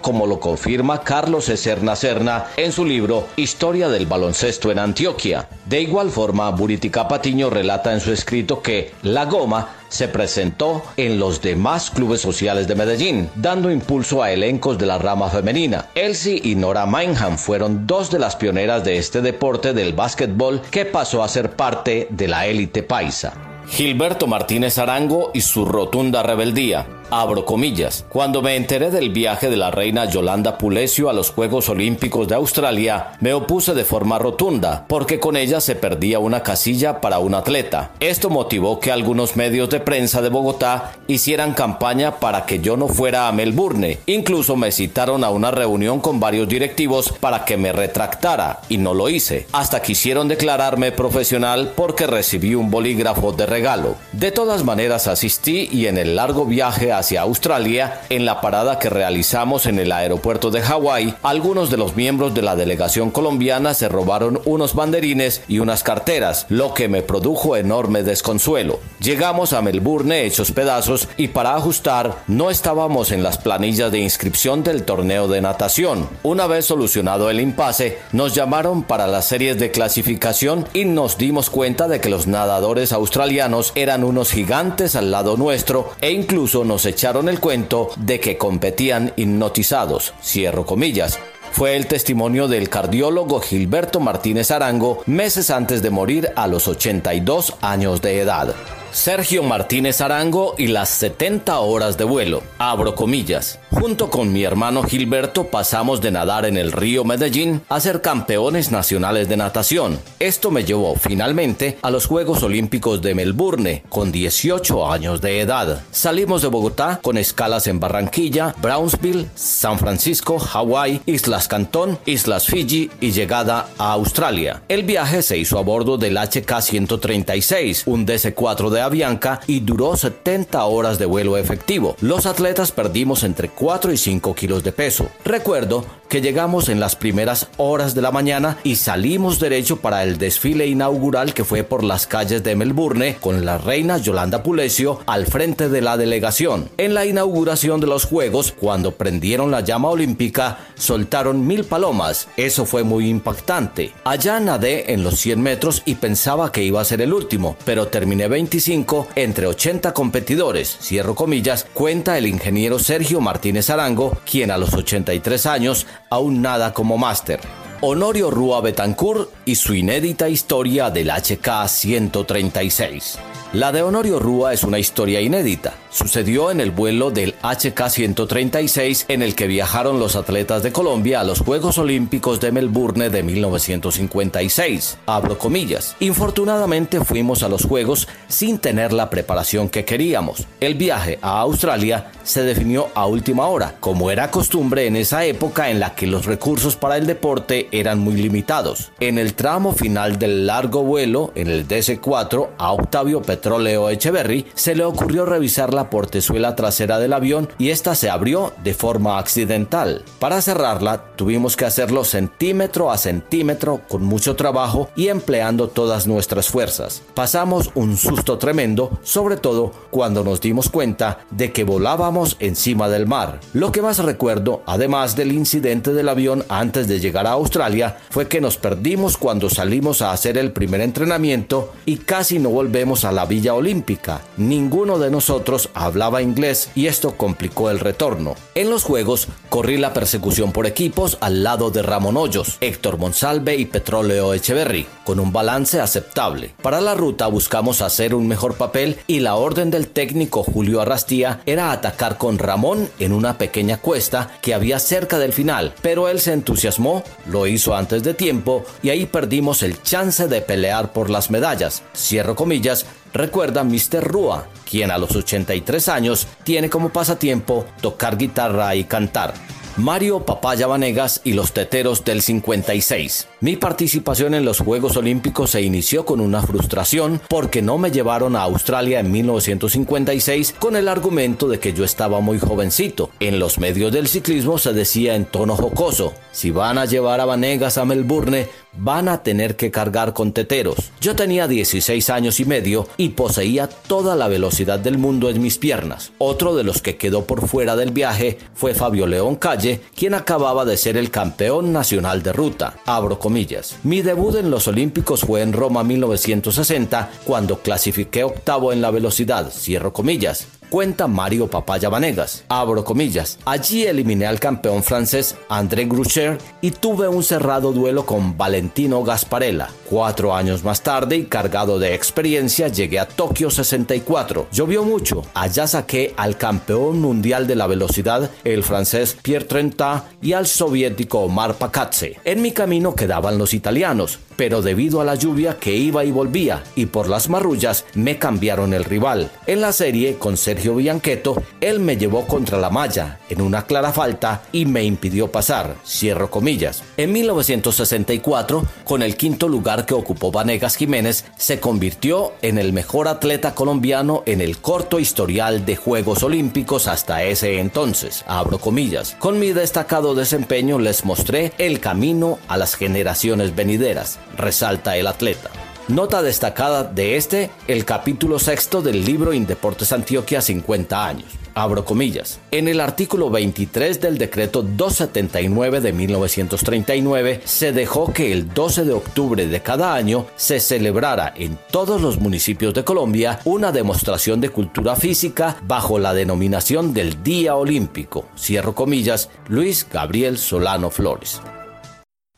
como 0.00 0.26
lo 0.26 0.38
confirma 0.38 1.00
Carlos 1.00 1.48
Ecerna 1.48 1.96
Serna 1.96 2.46
en 2.56 2.70
su 2.70 2.84
libro 2.84 3.26
Historia 3.36 3.88
del 3.88 4.06
baloncesto 4.06 4.70
en 4.70 4.78
Antioquia. 4.78 5.48
De 5.66 5.80
igual 5.80 6.10
forma, 6.10 6.50
Buritica 6.50 7.08
Patiño 7.08 7.50
relata 7.50 7.92
en 7.92 8.00
su 8.00 8.12
escrito 8.12 8.62
que 8.62 8.92
La 9.02 9.24
Goma 9.24 9.70
se 9.88 10.06
presentó 10.06 10.84
en 10.96 11.18
los 11.18 11.42
demás 11.42 11.90
clubes 11.90 12.20
sociales 12.20 12.68
de 12.68 12.76
Medellín, 12.76 13.28
dando 13.34 13.72
impulso 13.72 14.22
a 14.22 14.30
elencos 14.30 14.78
de 14.78 14.86
la 14.86 14.98
rama 14.98 15.28
femenina. 15.30 15.86
Elsie 15.96 16.40
y 16.44 16.54
Nora 16.54 16.86
Mainham 16.86 17.36
fueron 17.36 17.88
dos 17.88 18.10
de 18.10 18.20
las 18.20 18.36
pioneras 18.36 18.84
de 18.84 18.98
este 18.98 19.20
deporte 19.20 19.72
del 19.72 19.94
básquetbol 19.94 20.62
que 20.70 20.84
pasó 20.84 21.24
a 21.24 21.28
ser 21.28 21.50
parte 21.56 22.06
de 22.10 22.28
la 22.28 22.46
élite 22.46 22.84
paisa. 22.84 23.32
Gilberto 23.68 24.28
Martínez 24.28 24.78
Arango 24.78 25.32
y 25.34 25.40
su 25.40 25.64
rotunda 25.64 26.22
rebeldía 26.22 26.99
abro 27.10 27.44
comillas, 27.44 28.04
cuando 28.08 28.42
me 28.42 28.56
enteré 28.56 28.90
del 28.90 29.10
viaje 29.10 29.50
de 29.50 29.56
la 29.56 29.70
reina 29.70 30.04
Yolanda 30.04 30.58
Pulesio 30.58 31.10
a 31.10 31.12
los 31.12 31.30
Juegos 31.30 31.68
Olímpicos 31.68 32.28
de 32.28 32.34
Australia, 32.34 33.12
me 33.20 33.34
opuse 33.34 33.74
de 33.74 33.84
forma 33.84 34.18
rotunda, 34.18 34.84
porque 34.88 35.20
con 35.20 35.36
ella 35.36 35.60
se 35.60 35.74
perdía 35.74 36.18
una 36.18 36.42
casilla 36.42 37.00
para 37.00 37.18
un 37.18 37.34
atleta. 37.34 37.90
Esto 38.00 38.30
motivó 38.30 38.80
que 38.80 38.92
algunos 38.92 39.36
medios 39.36 39.70
de 39.70 39.80
prensa 39.80 40.22
de 40.22 40.28
Bogotá 40.28 40.92
hicieran 41.06 41.54
campaña 41.54 42.16
para 42.20 42.46
que 42.46 42.60
yo 42.60 42.76
no 42.76 42.88
fuera 42.88 43.28
a 43.28 43.32
Melbourne. 43.32 43.98
Incluso 44.06 44.56
me 44.56 44.72
citaron 44.72 45.24
a 45.24 45.30
una 45.30 45.50
reunión 45.50 46.00
con 46.00 46.20
varios 46.20 46.48
directivos 46.48 47.12
para 47.20 47.44
que 47.44 47.56
me 47.56 47.72
retractara, 47.72 48.60
y 48.68 48.78
no 48.78 48.94
lo 48.94 49.08
hice, 49.08 49.46
hasta 49.52 49.82
quisieron 49.82 50.28
declararme 50.28 50.92
profesional 50.92 51.72
porque 51.74 52.06
recibí 52.06 52.54
un 52.54 52.70
bolígrafo 52.70 53.32
de 53.32 53.46
regalo. 53.46 53.96
De 54.12 54.30
todas 54.30 54.64
maneras 54.64 55.06
asistí 55.06 55.68
y 55.72 55.86
en 55.86 55.98
el 55.98 56.16
largo 56.16 56.46
viaje 56.46 56.92
a 56.92 56.99
hacia 57.00 57.22
Australia, 57.22 58.02
en 58.08 58.24
la 58.24 58.40
parada 58.40 58.78
que 58.78 58.88
realizamos 58.88 59.66
en 59.66 59.78
el 59.78 59.90
aeropuerto 59.92 60.50
de 60.50 60.62
Hawái, 60.62 61.16
algunos 61.22 61.70
de 61.70 61.76
los 61.76 61.96
miembros 61.96 62.34
de 62.34 62.42
la 62.42 62.56
delegación 62.56 63.10
colombiana 63.10 63.74
se 63.74 63.88
robaron 63.88 64.40
unos 64.44 64.74
banderines 64.74 65.42
y 65.48 65.58
unas 65.58 65.82
carteras, 65.82 66.46
lo 66.48 66.74
que 66.74 66.88
me 66.88 67.02
produjo 67.02 67.56
enorme 67.56 68.02
desconsuelo. 68.02 68.78
Llegamos 69.00 69.52
a 69.52 69.62
Melbourne 69.62 70.24
hechos 70.24 70.52
pedazos 70.52 71.08
y 71.16 71.28
para 71.28 71.56
ajustar 71.56 72.18
no 72.26 72.50
estábamos 72.50 73.12
en 73.12 73.22
las 73.22 73.38
planillas 73.38 73.90
de 73.90 73.98
inscripción 73.98 74.62
del 74.62 74.84
torneo 74.84 75.26
de 75.26 75.40
natación. 75.40 76.08
Una 76.22 76.46
vez 76.46 76.66
solucionado 76.66 77.30
el 77.30 77.40
impasse, 77.40 77.98
nos 78.12 78.34
llamaron 78.34 78.82
para 78.82 79.06
las 79.06 79.26
series 79.26 79.58
de 79.58 79.70
clasificación 79.70 80.66
y 80.74 80.84
nos 80.84 81.18
dimos 81.18 81.50
cuenta 81.50 81.88
de 81.88 82.00
que 82.00 82.10
los 82.10 82.26
nadadores 82.26 82.92
australianos 82.92 83.72
eran 83.74 84.04
unos 84.04 84.30
gigantes 84.32 84.96
al 84.96 85.10
lado 85.10 85.36
nuestro 85.36 85.92
e 86.00 86.12
incluso 86.12 86.64
nos 86.64 86.86
echaron 86.90 87.28
el 87.28 87.40
cuento 87.40 87.90
de 87.96 88.20
que 88.20 88.36
competían 88.36 89.12
hipnotizados, 89.16 90.14
cierro 90.22 90.66
comillas. 90.66 91.18
Fue 91.52 91.76
el 91.76 91.86
testimonio 91.86 92.46
del 92.46 92.68
cardiólogo 92.68 93.40
Gilberto 93.40 93.98
Martínez 93.98 94.50
Arango 94.50 95.02
meses 95.06 95.50
antes 95.50 95.82
de 95.82 95.90
morir 95.90 96.30
a 96.36 96.46
los 96.46 96.68
82 96.68 97.54
años 97.60 98.00
de 98.02 98.20
edad. 98.20 98.54
Sergio 98.92 99.42
Martínez 99.42 100.00
Arango 100.00 100.54
y 100.58 100.66
las 100.66 100.88
70 100.88 101.58
horas 101.60 101.96
de 101.96 102.04
vuelo. 102.04 102.42
Abro 102.58 102.94
comillas. 102.94 103.58
Junto 103.70 104.10
con 104.10 104.32
mi 104.32 104.42
hermano 104.42 104.82
Gilberto 104.82 105.44
pasamos 105.46 106.00
de 106.00 106.10
nadar 106.10 106.44
en 106.44 106.56
el 106.56 106.72
río 106.72 107.04
Medellín 107.04 107.62
a 107.68 107.78
ser 107.78 108.02
campeones 108.02 108.72
nacionales 108.72 109.28
de 109.28 109.36
natación. 109.36 110.00
Esto 110.18 110.50
me 110.50 110.64
llevó 110.64 110.96
finalmente 110.96 111.78
a 111.80 111.90
los 111.92 112.06
Juegos 112.06 112.42
Olímpicos 112.42 113.00
de 113.00 113.14
Melbourne 113.14 113.84
con 113.88 114.10
18 114.10 114.90
años 114.90 115.20
de 115.20 115.40
edad. 115.40 115.84
Salimos 115.92 116.42
de 116.42 116.48
Bogotá 116.48 116.98
con 117.00 117.16
escalas 117.16 117.68
en 117.68 117.78
Barranquilla, 117.78 118.56
Brownsville, 118.60 119.28
San 119.36 119.78
Francisco, 119.78 120.40
Hawái, 120.40 121.02
Islas 121.06 121.46
Cantón, 121.46 121.96
Islas 122.06 122.46
Fiji 122.46 122.90
y 123.00 123.12
llegada 123.12 123.68
a 123.78 123.92
Australia. 123.92 124.62
El 124.68 124.82
viaje 124.82 125.22
se 125.22 125.38
hizo 125.38 125.58
a 125.58 125.62
bordo 125.62 125.96
del 125.96 126.16
HK-136, 126.16 127.84
un 127.86 128.04
DC-4 128.04 128.68
de 128.70 128.80
Avianca 128.80 129.40
y 129.46 129.60
duró 129.60 129.96
70 129.96 130.64
horas 130.64 130.98
de 130.98 131.06
vuelo 131.06 131.36
efectivo. 131.36 131.94
Los 132.00 132.26
atletas 132.26 132.72
perdimos 132.72 133.22
entre 133.22 133.48
4 133.60 133.92
y 133.92 133.98
5 133.98 134.34
kilos 134.34 134.64
de 134.64 134.72
peso. 134.72 135.10
Recuerdo 135.22 135.84
que 136.10 136.20
llegamos 136.20 136.68
en 136.68 136.80
las 136.80 136.96
primeras 136.96 137.48
horas 137.56 137.94
de 137.94 138.02
la 138.02 138.10
mañana 138.10 138.58
y 138.64 138.76
salimos 138.76 139.38
derecho 139.38 139.76
para 139.76 140.02
el 140.02 140.18
desfile 140.18 140.66
inaugural 140.66 141.32
que 141.32 141.44
fue 141.44 141.62
por 141.62 141.84
las 141.84 142.08
calles 142.08 142.42
de 142.42 142.56
Melbourne 142.56 143.16
con 143.20 143.46
la 143.46 143.58
reina 143.58 143.96
Yolanda 143.96 144.42
Pulesio 144.42 145.00
al 145.06 145.26
frente 145.26 145.68
de 145.68 145.80
la 145.80 145.96
delegación. 145.96 146.68
En 146.78 146.94
la 146.94 147.06
inauguración 147.06 147.80
de 147.80 147.86
los 147.86 148.06
Juegos, 148.06 148.52
cuando 148.52 148.96
prendieron 148.96 149.52
la 149.52 149.60
llama 149.60 149.88
olímpica, 149.88 150.58
soltaron 150.74 151.46
mil 151.46 151.62
palomas. 151.64 152.26
Eso 152.36 152.66
fue 152.66 152.82
muy 152.82 153.08
impactante. 153.08 153.92
Allá 154.02 154.40
nadé 154.40 154.92
en 154.92 155.04
los 155.04 155.16
100 155.20 155.40
metros 155.40 155.82
y 155.84 155.94
pensaba 155.94 156.50
que 156.50 156.64
iba 156.64 156.80
a 156.80 156.84
ser 156.84 157.02
el 157.02 157.12
último, 157.12 157.56
pero 157.64 157.86
terminé 157.86 158.26
25 158.26 159.06
entre 159.14 159.46
80 159.46 159.94
competidores, 159.94 160.76
cierro 160.80 161.14
comillas, 161.14 161.68
cuenta 161.72 162.18
el 162.18 162.26
ingeniero 162.26 162.80
Sergio 162.80 163.20
Martínez 163.20 163.70
Arango, 163.70 164.18
quien 164.28 164.50
a 164.50 164.58
los 164.58 164.74
83 164.74 165.46
años 165.46 165.86
aún 166.10 166.42
nada 166.42 166.74
como 166.74 166.98
máster. 166.98 167.40
Honorio 167.80 168.30
Rúa 168.30 168.60
Betancourt 168.60 169.30
y 169.44 169.54
su 169.54 169.74
inédita 169.74 170.28
historia 170.28 170.90
del 170.90 171.08
HK 171.08 171.68
136. 171.68 173.18
La 173.52 173.70
de 173.70 173.82
Honorio 173.82 174.18
Rúa 174.18 174.52
es 174.52 174.64
una 174.64 174.80
historia 174.80 175.20
inédita. 175.20 175.72
Sucedió 175.90 176.52
en 176.52 176.60
el 176.60 176.70
vuelo 176.70 177.10
del 177.10 177.34
HK-136 177.40 179.06
en 179.08 179.22
el 179.22 179.34
que 179.34 179.48
viajaron 179.48 179.98
los 179.98 180.14
atletas 180.14 180.62
de 180.62 180.72
Colombia 180.72 181.20
a 181.20 181.24
los 181.24 181.40
Juegos 181.40 181.78
Olímpicos 181.78 182.40
de 182.40 182.52
Melbourne 182.52 183.10
de 183.10 183.22
1956. 183.24 184.98
Abro 185.06 185.36
comillas. 185.36 185.96
Infortunadamente 185.98 187.04
fuimos 187.04 187.42
a 187.42 187.48
los 187.48 187.64
Juegos 187.64 188.06
sin 188.28 188.58
tener 188.58 188.92
la 188.92 189.10
preparación 189.10 189.68
que 189.68 189.84
queríamos. 189.84 190.46
El 190.60 190.76
viaje 190.76 191.18
a 191.22 191.40
Australia 191.40 192.12
se 192.22 192.42
definió 192.44 192.88
a 192.94 193.06
última 193.06 193.46
hora, 193.48 193.74
como 193.80 194.12
era 194.12 194.30
costumbre 194.30 194.86
en 194.86 194.94
esa 194.94 195.24
época 195.24 195.70
en 195.70 195.80
la 195.80 195.96
que 195.96 196.06
los 196.06 196.26
recursos 196.26 196.76
para 196.76 196.96
el 196.96 197.06
deporte 197.06 197.68
eran 197.72 197.98
muy 197.98 198.14
limitados. 198.14 198.92
En 199.00 199.18
el 199.18 199.34
tramo 199.34 199.72
final 199.72 200.18
del 200.18 200.46
largo 200.46 200.84
vuelo, 200.84 201.32
en 201.34 201.48
el 201.48 201.66
DC-4, 201.66 202.50
a 202.58 202.72
Octavio 202.72 203.22
Petróleo 203.22 203.90
Echeverry 203.90 204.46
se 204.54 204.76
le 204.76 204.84
ocurrió 204.84 205.26
revisar 205.26 205.74
la 205.74 205.79
portezuela 205.88 206.56
trasera 206.56 206.98
del 206.98 207.14
avión 207.14 207.48
y 207.58 207.70
esta 207.70 207.94
se 207.94 208.10
abrió 208.10 208.52
de 208.62 208.74
forma 208.74 209.18
accidental. 209.18 210.02
Para 210.18 210.42
cerrarla 210.42 211.04
tuvimos 211.16 211.56
que 211.56 211.64
hacerlo 211.64 212.04
centímetro 212.04 212.90
a 212.90 212.98
centímetro 212.98 213.80
con 213.88 214.02
mucho 214.04 214.36
trabajo 214.36 214.90
y 214.96 215.08
empleando 215.08 215.68
todas 215.68 216.06
nuestras 216.06 216.48
fuerzas. 216.48 217.02
Pasamos 217.14 217.70
un 217.74 217.96
susto 217.96 218.36
tremendo, 218.36 218.98
sobre 219.02 219.36
todo 219.36 219.72
cuando 219.90 220.24
nos 220.24 220.40
dimos 220.40 220.68
cuenta 220.68 221.20
de 221.30 221.52
que 221.52 221.64
volábamos 221.64 222.36
encima 222.40 222.88
del 222.88 223.06
mar. 223.06 223.40
Lo 223.52 223.72
que 223.72 223.82
más 223.82 223.98
recuerdo, 223.98 224.62
además 224.66 225.16
del 225.16 225.32
incidente 225.32 225.92
del 225.92 226.08
avión 226.08 226.44
antes 226.48 226.88
de 226.88 227.00
llegar 227.00 227.26
a 227.26 227.32
Australia, 227.32 227.98
fue 228.10 228.28
que 228.28 228.40
nos 228.40 228.56
perdimos 228.56 229.16
cuando 229.16 229.48
salimos 229.48 230.02
a 230.02 230.12
hacer 230.12 230.36
el 230.36 230.52
primer 230.52 230.80
entrenamiento 230.80 231.72
y 231.86 231.98
casi 231.98 232.38
no 232.38 232.50
volvemos 232.50 233.04
a 233.04 233.12
la 233.12 233.26
Villa 233.26 233.54
Olímpica. 233.54 234.22
Ninguno 234.36 234.98
de 234.98 235.10
nosotros 235.10 235.69
hablaba 235.74 236.22
inglés 236.22 236.70
y 236.74 236.86
esto 236.86 237.16
complicó 237.16 237.70
el 237.70 237.80
retorno. 237.80 238.34
En 238.54 238.70
los 238.70 238.84
Juegos 238.84 239.28
corrí 239.48 239.76
la 239.76 239.92
persecución 239.92 240.52
por 240.52 240.66
equipos 240.66 241.18
al 241.20 241.42
lado 241.42 241.70
de 241.70 241.82
Ramón 241.82 242.16
Hoyos, 242.16 242.58
Héctor 242.60 242.98
Monsalve 242.98 243.56
y 243.56 243.64
Petróleo 243.64 244.34
Echeverry, 244.34 244.86
con 245.04 245.20
un 245.20 245.32
balance 245.32 245.80
aceptable. 245.80 246.54
Para 246.62 246.80
la 246.80 246.94
ruta 246.94 247.26
buscamos 247.26 247.82
hacer 247.82 248.14
un 248.14 248.26
mejor 248.26 248.56
papel 248.56 248.98
y 249.06 249.20
la 249.20 249.36
orden 249.36 249.70
del 249.70 249.88
técnico 249.88 250.42
Julio 250.42 250.80
Arrastía 250.80 251.40
era 251.46 251.72
atacar 251.72 252.18
con 252.18 252.38
Ramón 252.38 252.88
en 252.98 253.12
una 253.12 253.38
pequeña 253.38 253.78
cuesta 253.78 254.30
que 254.40 254.54
había 254.54 254.78
cerca 254.78 255.18
del 255.18 255.32
final, 255.32 255.74
pero 255.82 256.08
él 256.08 256.20
se 256.20 256.32
entusiasmó, 256.32 257.02
lo 257.26 257.46
hizo 257.46 257.74
antes 257.74 258.02
de 258.02 258.14
tiempo 258.14 258.64
y 258.82 258.90
ahí 258.90 259.06
perdimos 259.06 259.62
el 259.62 259.82
chance 259.82 260.28
de 260.28 260.40
pelear 260.40 260.92
por 260.92 261.10
las 261.10 261.30
medallas. 261.30 261.82
Cierro 261.94 262.34
comillas, 262.36 262.86
recuerda 263.12 263.64
Mr. 263.64 264.02
Rua, 264.02 264.46
quien 264.68 264.90
a 264.90 264.98
los 264.98 265.14
83 265.14 265.88
años 265.88 266.26
tiene 266.44 266.70
como 266.70 266.90
pasatiempo 266.90 267.66
tocar 267.80 268.16
guitarra 268.16 268.74
y 268.74 268.84
cantar. 268.84 269.34
Mario 269.76 270.26
Papaya 270.26 270.66
Vanegas 270.66 271.20
y 271.24 271.32
los 271.32 271.52
Teteros 271.52 272.04
del 272.04 272.22
56. 272.22 273.28
Mi 273.40 273.56
participación 273.56 274.34
en 274.34 274.44
los 274.44 274.58
Juegos 274.58 274.96
Olímpicos 274.96 275.50
se 275.50 275.62
inició 275.62 276.04
con 276.04 276.20
una 276.20 276.42
frustración 276.42 277.20
porque 277.28 277.62
no 277.62 277.78
me 277.78 277.90
llevaron 277.90 278.36
a 278.36 278.42
Australia 278.42 279.00
en 279.00 279.10
1956 279.10 280.56
con 280.58 280.76
el 280.76 280.88
argumento 280.88 281.48
de 281.48 281.60
que 281.60 281.72
yo 281.72 281.84
estaba 281.84 282.20
muy 282.20 282.38
jovencito. 282.38 283.10
En 283.20 283.38
los 283.38 283.58
medios 283.58 283.92
del 283.92 284.08
ciclismo 284.08 284.58
se 284.58 284.72
decía 284.72 285.14
en 285.14 285.24
tono 285.24 285.56
jocoso, 285.56 286.12
si 286.32 286.50
van 286.50 286.76
a 286.76 286.84
llevar 286.84 287.20
a 287.20 287.24
Vanegas 287.24 287.78
a 287.78 287.84
Melbourne, 287.84 288.48
van 288.72 289.08
a 289.08 289.22
tener 289.22 289.56
que 289.56 289.70
cargar 289.70 290.12
con 290.12 290.32
teteros. 290.32 290.92
Yo 291.00 291.16
tenía 291.16 291.48
16 291.48 292.10
años 292.10 292.40
y 292.40 292.44
medio 292.44 292.88
y 292.96 293.10
poseía 293.10 293.68
toda 293.68 294.16
la 294.16 294.28
velocidad 294.28 294.78
del 294.78 294.98
mundo 294.98 295.28
en 295.28 295.40
mis 295.40 295.58
piernas. 295.58 296.12
Otro 296.18 296.54
de 296.54 296.64
los 296.64 296.82
que 296.82 296.96
quedó 296.96 297.24
por 297.24 297.46
fuera 297.48 297.76
del 297.76 297.90
viaje 297.90 298.38
fue 298.54 298.74
Fabio 298.74 299.06
León 299.06 299.36
Calle, 299.36 299.59
quien 299.94 300.14
acababa 300.14 300.64
de 300.64 300.76
ser 300.76 300.96
el 300.96 301.10
campeón 301.10 301.72
nacional 301.72 302.22
de 302.22 302.32
ruta. 302.32 302.74
Abro 302.86 303.18
comillas. 303.18 303.76
Mi 303.82 304.02
debut 304.02 304.36
en 304.36 304.50
los 304.50 304.68
Olímpicos 304.68 305.20
fue 305.22 305.42
en 305.42 305.52
Roma 305.52 305.84
1960, 305.84 307.10
cuando 307.24 307.58
clasifiqué 307.58 308.24
octavo 308.24 308.72
en 308.72 308.80
la 308.80 308.90
velocidad. 308.90 309.50
Cierro 309.50 309.92
comillas 309.92 310.46
cuenta 310.70 311.08
Mario 311.08 311.48
Papaya 311.48 311.88
Vanegas. 311.88 312.44
Abro 312.48 312.84
comillas. 312.84 313.38
Allí 313.44 313.84
eliminé 313.84 314.24
al 314.26 314.40
campeón 314.40 314.82
francés 314.82 315.36
André 315.48 315.84
Grucher 315.84 316.38
y 316.62 316.70
tuve 316.70 317.08
un 317.08 317.22
cerrado 317.22 317.72
duelo 317.72 318.06
con 318.06 318.38
Valentino 318.38 319.02
Gasparella. 319.02 319.68
Cuatro 319.90 320.34
años 320.34 320.62
más 320.62 320.82
tarde 320.82 321.16
y 321.16 321.24
cargado 321.24 321.78
de 321.78 321.94
experiencia 321.94 322.68
llegué 322.68 323.00
a 323.00 323.08
Tokio 323.08 323.50
64. 323.50 324.46
Llovió 324.52 324.84
mucho. 324.84 325.22
Allá 325.34 325.66
saqué 325.66 326.14
al 326.16 326.38
campeón 326.38 327.00
mundial 327.00 327.48
de 327.48 327.56
la 327.56 327.66
velocidad, 327.66 328.30
el 328.44 328.62
francés 328.62 329.16
Pierre 329.20 329.46
Trenta, 329.46 330.04
y 330.22 330.32
al 330.32 330.46
soviético 330.46 331.20
Omar 331.20 331.54
Pakatse. 331.54 332.16
En 332.24 332.40
mi 332.40 332.52
camino 332.52 332.94
quedaban 332.94 333.38
los 333.38 333.52
italianos, 333.54 334.20
pero 334.36 334.62
debido 334.62 335.00
a 335.00 335.04
la 335.04 335.16
lluvia 335.16 335.58
que 335.58 335.74
iba 335.74 336.04
y 336.04 336.12
volvía 336.12 336.62
y 336.76 336.86
por 336.86 337.08
las 337.08 337.28
marrullas 337.28 337.84
me 337.94 338.18
cambiaron 338.18 338.72
el 338.72 338.84
rival. 338.84 339.30
En 339.46 339.60
la 339.60 339.72
serie 339.72 340.14
con 340.14 340.36
Sergio 340.36 340.59
Bianqueto, 340.68 341.42
él 341.60 341.80
me 341.80 341.96
llevó 341.96 342.26
contra 342.26 342.58
la 342.58 342.70
malla 342.70 343.18
en 343.28 343.40
una 343.40 343.62
clara 343.66 343.92
falta 343.92 344.42
y 344.52 344.66
me 344.66 344.84
impidió 344.84 345.32
pasar. 345.32 345.76
Cierro 345.86 346.30
comillas. 346.30 346.82
En 346.96 347.12
1964, 347.12 348.64
con 348.84 349.02
el 349.02 349.16
quinto 349.16 349.48
lugar 349.48 349.86
que 349.86 349.94
ocupó 349.94 350.30
Vanegas 350.30 350.76
Jiménez, 350.76 351.24
se 351.36 351.58
convirtió 351.58 352.32
en 352.42 352.58
el 352.58 352.72
mejor 352.72 353.08
atleta 353.08 353.54
colombiano 353.54 354.22
en 354.26 354.40
el 354.40 354.58
corto 354.58 355.00
historial 355.00 355.64
de 355.64 355.76
Juegos 355.76 356.22
Olímpicos 356.22 356.86
hasta 356.86 357.24
ese 357.24 357.58
entonces. 357.58 358.24
Abro 358.26 358.58
comillas. 358.58 359.16
Con 359.18 359.38
mi 359.38 359.52
destacado 359.52 360.14
desempeño 360.14 360.78
les 360.78 361.04
mostré 361.04 361.52
el 361.58 361.80
camino 361.80 362.38
a 362.48 362.56
las 362.56 362.74
generaciones 362.74 363.56
venideras, 363.56 364.18
resalta 364.36 364.96
el 364.96 365.06
atleta. 365.06 365.50
Nota 365.90 366.22
destacada 366.22 366.84
de 366.84 367.16
este, 367.16 367.50
el 367.66 367.84
capítulo 367.84 368.38
sexto 368.38 368.80
del 368.80 369.04
libro 369.04 369.32
Indeportes 369.32 369.90
Antioquia 369.90 370.40
50 370.40 371.04
años. 371.04 371.26
Abro 371.52 371.84
comillas. 371.84 372.38
En 372.52 372.68
el 372.68 372.80
artículo 372.80 373.28
23 373.28 374.00
del 374.00 374.16
decreto 374.16 374.62
279 374.62 375.80
de 375.80 375.92
1939 375.92 377.40
se 377.44 377.72
dejó 377.72 378.12
que 378.12 378.32
el 378.32 378.54
12 378.54 378.84
de 378.84 378.92
octubre 378.92 379.48
de 379.48 379.62
cada 379.62 379.92
año 379.92 380.26
se 380.36 380.60
celebrara 380.60 381.34
en 381.36 381.58
todos 381.72 382.00
los 382.00 382.20
municipios 382.20 382.72
de 382.72 382.84
Colombia 382.84 383.40
una 383.44 383.72
demostración 383.72 384.40
de 384.40 384.50
cultura 384.50 384.94
física 384.94 385.56
bajo 385.66 385.98
la 385.98 386.14
denominación 386.14 386.94
del 386.94 387.24
Día 387.24 387.56
Olímpico. 387.56 388.26
Cierro 388.38 388.76
comillas, 388.76 389.28
Luis 389.48 389.84
Gabriel 389.92 390.38
Solano 390.38 390.90
Flores. 390.90 391.40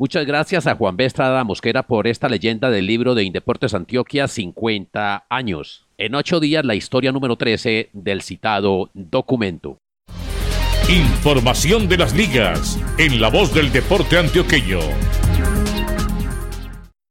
Muchas 0.03 0.27
gracias 0.27 0.67
a 0.67 0.75
Juan 0.75 0.97
B. 0.97 1.05
Estrada 1.05 1.45
Mosquera 1.45 1.85
por 1.85 2.09
esta 2.09 2.29
leyenda 2.29 2.71
del 2.71 2.89
libro 2.89 3.15
de 3.15 3.23
Indeportes 3.23 3.73
Antioquia 3.73 4.27
50 4.27 5.27
años. 5.31 5.87
En 5.97 6.17
ocho 6.17 6.41
días 6.41 6.65
la 6.65 6.75
historia 6.75 7.13
número 7.13 7.37
13 7.37 7.91
del 7.93 8.23
citado 8.23 8.91
documento. 8.95 9.79
Información 10.89 11.89
de 11.89 11.99
las 11.99 12.17
ligas 12.17 12.81
en 12.99 13.21
la 13.21 13.31
voz 13.31 13.55
del 13.55 13.71
deporte 13.71 14.19
antioqueño. 14.19 14.81